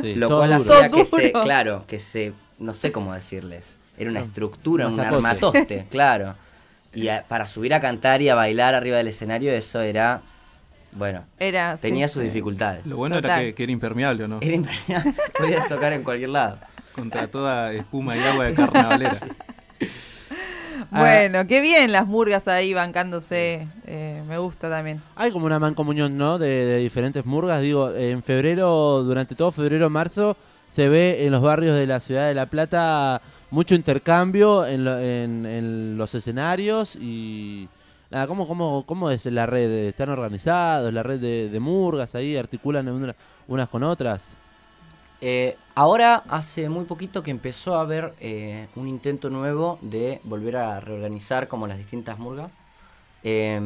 Sí, 0.00 0.14
lo 0.14 0.28
todo 0.28 0.38
cual 0.40 0.58
duro. 0.62 0.74
hacía 0.74 0.90
que 0.90 1.04
se, 1.04 1.32
claro, 1.32 1.84
que 1.86 1.98
se, 1.98 2.32
no 2.58 2.74
sé 2.74 2.92
cómo 2.92 3.12
decirles, 3.14 3.64
era 3.98 4.10
una 4.10 4.20
estructura, 4.20 4.86
un 4.88 5.00
armatoste, 5.00 5.86
claro. 5.90 6.34
Y 6.94 7.08
a- 7.08 7.24
para 7.26 7.46
subir 7.46 7.72
a 7.74 7.80
cantar 7.80 8.20
y 8.22 8.28
a 8.28 8.34
bailar 8.34 8.74
arriba 8.74 8.96
del 8.98 9.08
escenario, 9.08 9.50
eso 9.52 9.80
era, 9.80 10.22
bueno, 10.92 11.24
Era, 11.38 11.76
sí, 11.76 11.82
tenía 11.82 12.08
sus 12.08 12.22
sí. 12.22 12.28
dificultades. 12.28 12.84
Lo 12.86 12.96
bueno 12.96 13.16
Total. 13.16 13.30
era 13.30 13.40
que, 13.40 13.54
que 13.54 13.62
era 13.62 13.72
impermeable, 13.72 14.24
¿o 14.24 14.28
¿no? 14.28 14.38
Era 14.40 14.54
impresionante, 14.54 15.14
podías 15.38 15.68
tocar 15.68 15.92
en 15.92 16.02
cualquier 16.02 16.30
lado. 16.30 16.58
contra 16.94 17.26
toda 17.28 17.72
espuma 17.72 18.16
y 18.16 18.20
agua 18.20 18.44
de 18.46 18.54
carnavalera. 18.54 19.18
Ah. 20.92 20.98
Bueno, 21.00 21.46
qué 21.46 21.60
bien 21.60 21.92
las 21.92 22.06
murgas 22.06 22.48
ahí 22.48 22.74
bancándose. 22.74 23.66
eh, 23.86 24.22
me 24.26 24.38
gusta 24.38 24.68
también. 24.68 25.00
Hay 25.14 25.30
como 25.30 25.46
una 25.46 25.58
mancomunión, 25.58 26.16
¿no? 26.16 26.38
De, 26.38 26.48
de 26.48 26.78
diferentes 26.78 27.24
murgas. 27.24 27.60
Digo, 27.62 27.94
en 27.94 28.22
febrero, 28.22 29.02
durante 29.04 29.34
todo 29.34 29.52
febrero, 29.52 29.88
marzo, 29.90 30.36
se 30.66 30.88
ve 30.88 31.24
en 31.26 31.32
los 31.32 31.42
barrios 31.42 31.76
de 31.76 31.86
la 31.86 32.00
ciudad 32.00 32.26
de 32.28 32.34
La 32.34 32.46
Plata 32.46 33.20
mucho 33.50 33.74
intercambio 33.74 34.66
en, 34.66 34.84
lo- 34.84 34.98
en- 34.98 35.46
en 35.46 35.96
los 35.98 36.14
escenarios 36.14 36.96
y... 36.96 37.68
Nada, 38.10 38.26
¿cómo, 38.26 38.46
cómo, 38.46 38.84
¿Cómo 38.86 39.10
es 39.10 39.24
la 39.26 39.46
red? 39.46 39.70
¿Están 39.86 40.10
organizados? 40.10 40.92
¿La 40.92 41.02
red 41.02 41.20
de, 41.20 41.48
de 41.48 41.60
murgas 41.60 42.14
ahí 42.14 42.36
articulan 42.36 42.88
una- 42.88 43.16
unas 43.46 43.68
con 43.68 43.82
otras? 43.84 44.36
Eh, 45.20 45.56
ahora 45.74 46.24
hace 46.28 46.68
muy 46.70 46.84
poquito 46.86 47.22
que 47.22 47.30
empezó 47.30 47.74
a 47.76 47.82
haber 47.82 48.14
eh, 48.20 48.68
un 48.74 48.88
intento 48.88 49.28
nuevo 49.28 49.78
de 49.82 50.20
volver 50.24 50.56
a 50.56 50.80
reorganizar 50.80 51.46
como 51.48 51.66
las 51.66 51.76
distintas 51.78 52.18
murgas. 52.18 52.52
Eh, 53.22 53.60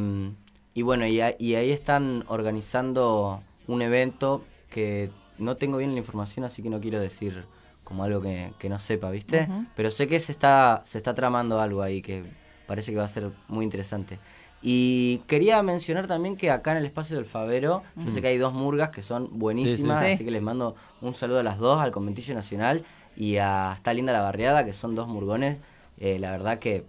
y 0.75 0.83
bueno, 0.83 1.07
y, 1.07 1.21
a- 1.21 1.37
y 1.39 1.55
ahí 1.57 1.73
están 1.73 2.25
organizando 2.29 3.43
un 3.69 3.83
evento 3.83 4.45
que 4.71 5.13
no 5.39 5.57
tengo 5.57 5.79
bien 5.79 5.93
la 5.95 5.99
información, 6.01 6.45
así 6.45 6.63
que 6.63 6.71
no 6.71 6.81
quiero 6.81 7.01
decir 7.01 7.47
como 7.85 8.05
algo 8.05 8.21
que, 8.23 8.55
que 8.59 8.69
no 8.69 8.79
sepa, 8.79 9.11
¿viste? 9.11 9.51
Pero 9.77 9.91
sé 9.91 10.09
que 10.09 10.21
se 10.21 10.33
está, 10.33 10.83
se 10.85 10.99
está 10.99 11.15
tramando 11.15 11.61
algo 11.61 11.83
ahí 11.83 12.03
que 12.03 12.25
parece 12.67 12.93
que 12.93 12.99
va 12.99 13.05
a 13.05 13.09
ser 13.09 13.31
muy 13.49 13.65
interesante. 13.65 14.21
Y 14.67 15.19
quería 15.27 15.63
mencionar 15.63 16.07
también 16.07 16.37
que 16.39 16.51
acá 16.51 16.73
en 16.73 16.79
el 16.79 16.87
espacio 16.87 17.17
del 17.17 17.27
Favero, 17.27 17.83
yo 17.97 18.11
sé 18.11 18.23
que 18.23 18.29
hay 18.29 18.39
dos 18.39 18.55
murgas 18.55 18.89
que 18.89 19.03
son 19.03 19.29
buenísimas, 19.39 20.03
Sí. 20.07 20.13
así 20.13 20.25
que 20.25 20.31
les 20.31 20.41
mando 20.41 20.75
un 21.03 21.15
saludo 21.15 21.41
a 21.41 21.43
las 21.43 21.59
dos, 21.59 21.83
al 21.83 21.91
Conventillo 21.93 22.35
Nacional 22.35 22.83
y 23.15 23.37
a 23.37 23.75
Está 23.77 23.93
Linda 23.93 24.15
la 24.15 24.23
Barriada, 24.23 24.65
que 24.65 24.73
son 24.73 24.95
dos 24.95 25.07
murgones. 25.07 25.59
Eh, 25.99 26.19
la 26.19 26.31
verdad 26.31 26.59
que 26.61 26.87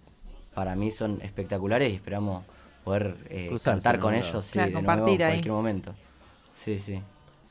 para 0.54 0.78
mí 0.78 0.90
son 0.90 1.20
espectaculares 1.22 1.92
y 1.92 1.96
esperamos 1.96 2.46
poder 2.86 3.18
eh, 3.30 3.54
cantar 3.62 4.00
con 4.00 4.14
ellos 4.14 4.52
Claro, 4.54 4.68
de 4.68 4.82
nuevo 4.82 5.08
en 5.10 5.18
cualquier 5.18 5.52
momento. 5.54 5.94
Sí, 6.54 6.80
sí. 6.80 7.02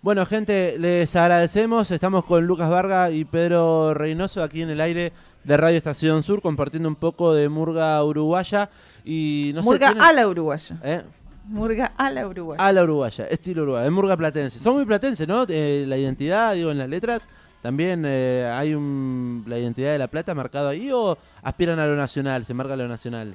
Bueno, 0.05 0.27
gente, 0.27 0.77
les 0.79 1.17
agradecemos. 1.17 1.91
Estamos 1.91 2.27
con 2.27 2.47
Lucas 2.47 2.69
Varga 2.69 3.11
y 3.11 3.25
Pedro 3.25 3.95
Reynoso 3.95 4.43
aquí 4.43 4.61
en 4.61 4.69
el 4.69 4.83
aire 4.83 5.15
de 5.45 5.57
Radio 5.57 5.79
Estación 5.79 6.23
Sur 6.23 6.43
compartiendo 6.43 6.91
un 6.91 6.95
poco 6.97 7.33
de 7.33 7.49
murga 7.49 8.05
uruguaya 8.05 8.69
y 9.03 9.53
no 9.55 9.63
sé, 9.63 9.69
Murga 9.71 9.87
¿tienen- 9.89 10.03
a 10.05 10.13
la 10.13 10.29
uruguaya. 10.29 10.77
¿Eh? 10.85 11.03
Murga 11.47 11.93
a 11.97 12.11
la 12.11 12.27
uruguaya. 12.29 12.63
A 12.63 12.71
la 12.73 12.83
uruguaya, 12.83 13.25
estilo 13.29 13.63
uruguaya, 13.63 13.87
es 13.87 13.93
murga 13.93 14.15
platense. 14.17 14.59
Son 14.59 14.75
muy 14.75 14.85
platense, 14.85 15.27
¿no? 15.27 15.47
Eh, 15.49 15.85
la 15.89 15.97
identidad, 15.97 16.53
digo, 16.55 16.71
en 16.71 16.77
las 16.79 16.89
letras, 16.91 17.27
también 17.63 18.05
eh, 18.07 18.47
hay 18.53 18.75
un, 18.75 19.43
la 19.47 19.59
identidad 19.59 19.91
de 19.93 19.99
la 19.99 20.09
plata 20.09 20.35
marcado 20.35 20.69
ahí 20.69 20.91
o 20.93 21.17
aspiran 21.43 21.79
a 21.79 21.87
lo 21.87 21.97
nacional, 21.97 22.45
se 22.45 22.53
marca 22.53 22.77
lo 22.77 22.89
nacional. 22.89 23.35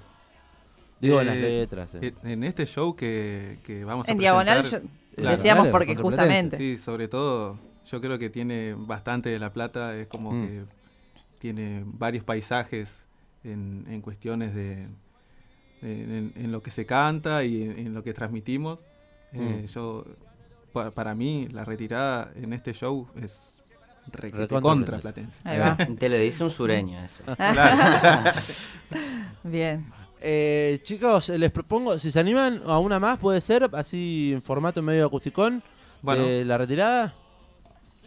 Digo, 1.01 1.19
en 1.21 1.27
las 1.27 1.35
Eh, 1.35 1.41
letras. 1.61 1.89
eh. 1.99 2.13
En 2.23 2.43
este 2.43 2.67
show 2.67 2.95
que, 2.95 3.57
que 3.63 3.83
vamos 3.85 4.07
a 4.07 4.11
en 4.11 4.17
diagonal 4.19 4.59
presentar, 4.61 4.89
yo- 4.89 4.98
Claro, 5.19 5.37
decíamos 5.37 5.67
porque 5.69 5.95
justamente. 5.95 6.57
Sí, 6.57 6.77
sobre 6.77 7.07
todo, 7.07 7.57
yo 7.85 8.01
creo 8.01 8.19
que 8.19 8.29
tiene 8.29 8.75
bastante 8.77 9.29
de 9.29 9.39
La 9.39 9.51
Plata, 9.53 9.95
es 9.97 10.07
como 10.07 10.31
Mm. 10.31 10.47
que 10.47 10.63
tiene 11.39 11.83
varios 11.85 12.23
paisajes 12.23 12.99
en, 13.43 13.85
en 13.89 14.01
cuestiones 14.01 14.53
de 14.53 14.87
en, 15.81 16.33
en 16.35 16.51
lo 16.51 16.61
que 16.61 16.71
se 16.71 16.85
canta 16.85 17.43
y 17.45 17.63
en, 17.63 17.79
en 17.79 17.93
lo 17.93 18.03
que 18.03 18.13
transmitimos. 18.13 18.79
Eh, 19.31 19.61
Mm. 19.63 19.65
yo 19.67 20.05
pa- 20.73 20.91
para 20.91 21.15
mí 21.15 21.47
la 21.51 21.63
retirada 21.63 22.31
en 22.35 22.51
este 22.53 22.73
show 22.73 23.07
es 23.15 23.63
contra 24.61 24.99
platense. 24.99 25.01
Platense. 25.01 25.39
Ahí 25.43 25.59
va. 25.59 25.77
Te 25.97 26.09
lo 26.09 26.17
dice 26.17 26.43
un 26.43 26.51
sureño 26.51 26.99
eso. 26.99 27.23
Bien. 29.43 29.85
Eh, 30.21 30.79
chicos, 30.83 31.29
les 31.29 31.51
propongo, 31.51 31.97
si 31.97 32.11
se 32.11 32.19
animan 32.19 32.61
a 32.65 32.79
una 32.79 32.99
más, 32.99 33.17
puede 33.19 33.39
ser, 33.41 33.69
así 33.73 34.31
en 34.33 34.41
formato 34.41 34.81
medio 34.81 35.05
acusticón, 35.05 35.63
Bueno. 36.01 36.25
de 36.25 36.43
la 36.45 36.57
retirada. 36.57 37.13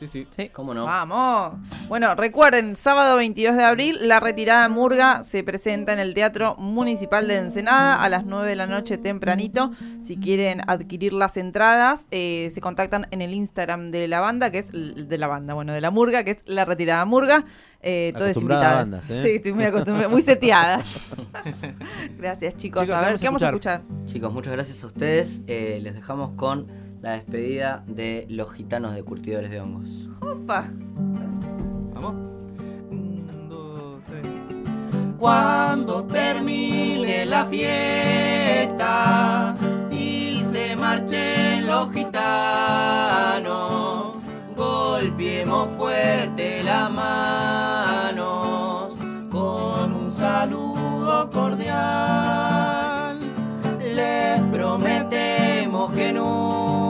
Sí, 0.03 0.09
sí. 0.09 0.27
Sí. 0.37 0.49
¿Cómo 0.49 0.75
no? 0.75 0.85
Vamos. 0.85 1.61
Bueno, 1.87 2.17
recuerden, 2.17 2.75
sábado 2.75 3.19
22 3.19 3.57
de 3.57 3.63
abril, 3.63 4.09
la 4.09 4.19
retirada 4.19 4.69
Murga 4.69 5.23
se 5.23 5.45
presenta 5.45 5.93
en 5.93 6.01
el 6.01 6.13
Teatro 6.13 6.57
Municipal 6.57 7.29
de 7.29 7.37
Ensenada 7.37 8.03
a 8.03 8.09
las 8.09 8.25
9 8.25 8.49
de 8.49 8.57
la 8.57 8.67
noche 8.67 8.99
tempranito. 8.99 9.71
Si 10.03 10.17
quieren 10.17 10.61
adquirir 10.67 11.13
las 11.13 11.37
entradas, 11.37 12.05
eh, 12.11 12.51
se 12.53 12.61
contactan 12.61 13.07
en 13.13 13.21
el 13.21 13.33
Instagram 13.33 13.93
de 13.93 14.09
la 14.09 14.19
banda, 14.21 14.51
que 14.51 14.59
es 14.59 14.73
de 14.73 15.19
la 15.19 15.29
banda, 15.29 15.55
bueno, 15.55 15.73
de 15.73 15.81
la 15.81 15.93
Murga, 15.93 16.25
que 16.25 16.33
es 16.33 16.39
la 16.47 16.65
retirada 16.65 17.05
Murga. 17.05 17.45
Eh, 17.85 18.13
invitadas. 18.17 18.75
bandas, 18.75 19.11
¿eh? 19.11 19.23
Sí, 19.25 19.29
estoy 19.37 19.53
muy 19.53 19.65
acostumbrada, 19.65 20.09
muy 20.09 20.23
seteada. 20.23 20.83
Gracias, 22.19 22.57
chicos. 22.57 22.83
Chicos, 22.85 22.97
a 22.97 23.01
¿qué 23.01 23.05
ver, 23.05 23.05
vamos 23.05 23.21
a 23.21 23.21
¿qué 23.21 23.27
vamos 23.27 23.43
a 23.43 23.47
escuchar? 23.47 23.81
escuchar? 23.81 24.07
Chicos, 24.07 24.33
muchas 24.33 24.53
gracias 24.53 24.83
a 24.83 24.87
ustedes. 24.87 25.41
Eh, 25.47 25.79
les 25.81 25.95
dejamos 25.95 26.31
con 26.37 26.67
la 27.03 27.13
despedida 27.15 27.83
de 27.87 28.27
los 28.31 28.53
gitanos 28.53 28.95
de 28.95 29.03
curtidores 29.03 29.51
de 29.51 29.61
hongos. 29.61 30.09
Opa. 30.21 30.71
Vamos. 31.95 32.15
Un, 32.91 33.49
dos, 33.51 34.01
tres. 34.07 34.25
Cuando 35.19 36.05
termine 36.05 37.27
la 37.27 37.45
fiesta 37.47 39.57
y 39.91 40.45
se 40.53 40.77
marchen 40.77 41.67
los 41.67 41.93
gitanos, 41.93 43.43
golpeemos 44.57 45.69
fuerte 45.77 46.63
las 46.63 46.89
manos 46.91 48.93
con 49.29 49.93
un 49.93 50.13
saludo 50.13 51.29
cordial. 51.31 53.19
Les 53.81 54.41
prometemos 54.53 55.91
que 55.91 56.13
nunca 56.13 56.82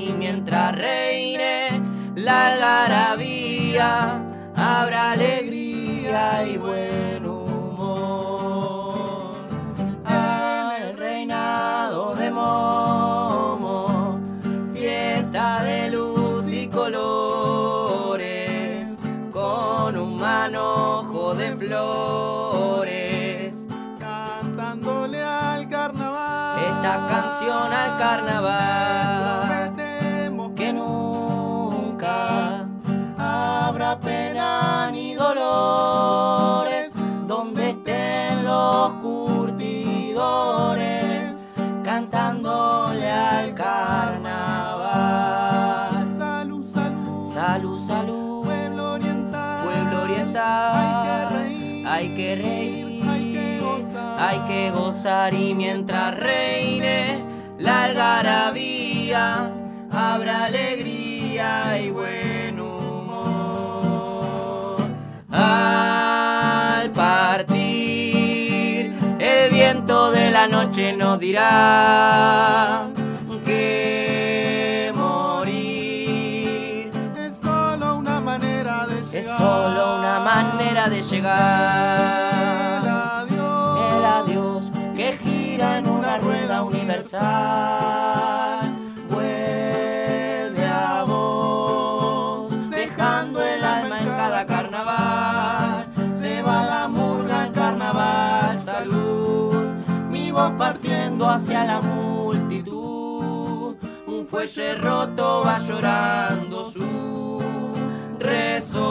y 0.00 0.12
mientras 0.12 0.74
reine 0.74 1.82
la 2.14 2.52
algarabía, 2.52 4.22
habrá 4.56 5.12
alegría 5.12 6.44
y 6.46 6.56
buen 6.56 7.26
humor. 7.26 8.94
En 10.06 10.70
el 10.82 10.96
reinado 10.96 12.14
de 12.14 12.30
Momo, 12.30 14.18
fiesta 14.72 15.62
de 15.64 15.90
luz 15.90 16.50
y 16.52 16.66
colores, 16.68 17.76
con 19.32 19.96
un 19.96 20.16
manojo 20.18 21.34
de 21.34 21.56
flores. 21.56 22.88
Cantándole 23.98 25.22
al 25.22 25.68
carnaval. 25.68 26.58
Esta 26.58 27.06
canción 27.08 27.72
al 27.72 27.98
carnaval. 27.98 29.09
Los 38.80 38.92
curtidores 39.02 40.14
cantándole 41.84 43.10
al 43.10 43.54
carnaval. 43.54 44.86
Salud, 46.16 46.64
salud, 46.64 47.34
salud, 47.34 47.78
salud, 47.86 48.44
pueblo 48.44 48.92
oriental, 48.94 49.64
pueblo 49.64 50.02
oriental, 50.04 51.28
hay 51.36 51.54
que 51.58 51.76
reír, 51.76 51.86
hay 51.86 52.08
que 52.14 52.36
reír, 52.36 53.04
hay 53.06 53.32
que 53.34 53.60
gozar, 53.60 54.18
hay 54.18 54.38
que 54.48 54.70
gozar 54.70 55.34
y 55.34 55.54
mientras 55.54 56.16
reine 56.16 57.22
la 57.58 57.84
algarabía, 57.84 59.50
habrá 59.92 60.44
alegría 60.44 61.78
y 61.78 61.90
buen 61.90 62.58
humor. 62.58 62.80
Al 65.30 65.89
la 70.40 70.48
noche 70.48 70.96
nos 70.96 71.20
dirá 71.20 72.88
que 73.44 74.90
morir 74.94 76.90
es 77.14 77.36
solo 77.36 77.96
una 77.96 78.20
manera 78.22 78.86
de 78.86 79.02
llegar. 79.02 79.20
es 79.20 79.26
solo 79.36 79.98
una 79.98 80.20
manera 80.20 80.88
de 80.88 80.98
El 80.98 81.04
llegar. 81.10 82.88
adiós, 82.88 83.96
El 83.96 84.04
adiós 84.04 84.70
que 84.96 85.18
gira 85.22 85.76
en 85.76 85.86
una 85.86 86.16
rueda 86.16 86.62
sal 87.02 87.99
hacia 101.30 101.64
la 101.64 101.80
multitud. 101.80 103.76
Un 104.06 104.26
fuelle 104.26 104.74
roto 104.74 105.42
va 105.44 105.58
llorando 105.58 106.70
su 106.70 107.72
rezongo. 108.18 108.90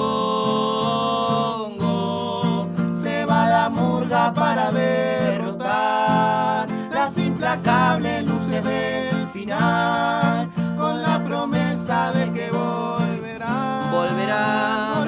Se 2.94 3.26
va 3.26 3.48
la 3.48 3.70
murga 3.70 4.34
para 4.34 4.72
derrotar 4.72 6.68
las 6.92 7.18
implacables 7.18 8.26
luces 8.26 8.64
del 8.64 9.28
final, 9.30 10.50
con 10.78 11.02
la 11.02 11.24
promesa 11.24 12.12
de 12.14 12.32
que 12.32 12.50
volverán. 12.52 13.92
Volverán. 13.92 14.99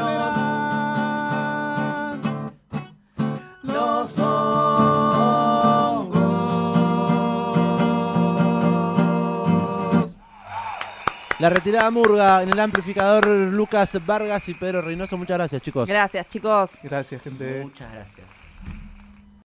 La 11.41 11.49
retirada 11.49 11.89
Murga 11.89 12.43
en 12.43 12.49
el 12.49 12.59
amplificador 12.59 13.25
Lucas 13.25 13.97
Vargas 14.05 14.47
y 14.47 14.53
Pedro 14.53 14.83
Reynoso. 14.83 15.17
Muchas 15.17 15.39
gracias, 15.39 15.59
chicos. 15.63 15.89
Gracias, 15.89 16.27
chicos. 16.27 16.69
Gracias, 16.83 17.19
gente. 17.19 17.61
Muchas 17.63 17.91
gracias. 17.91 18.40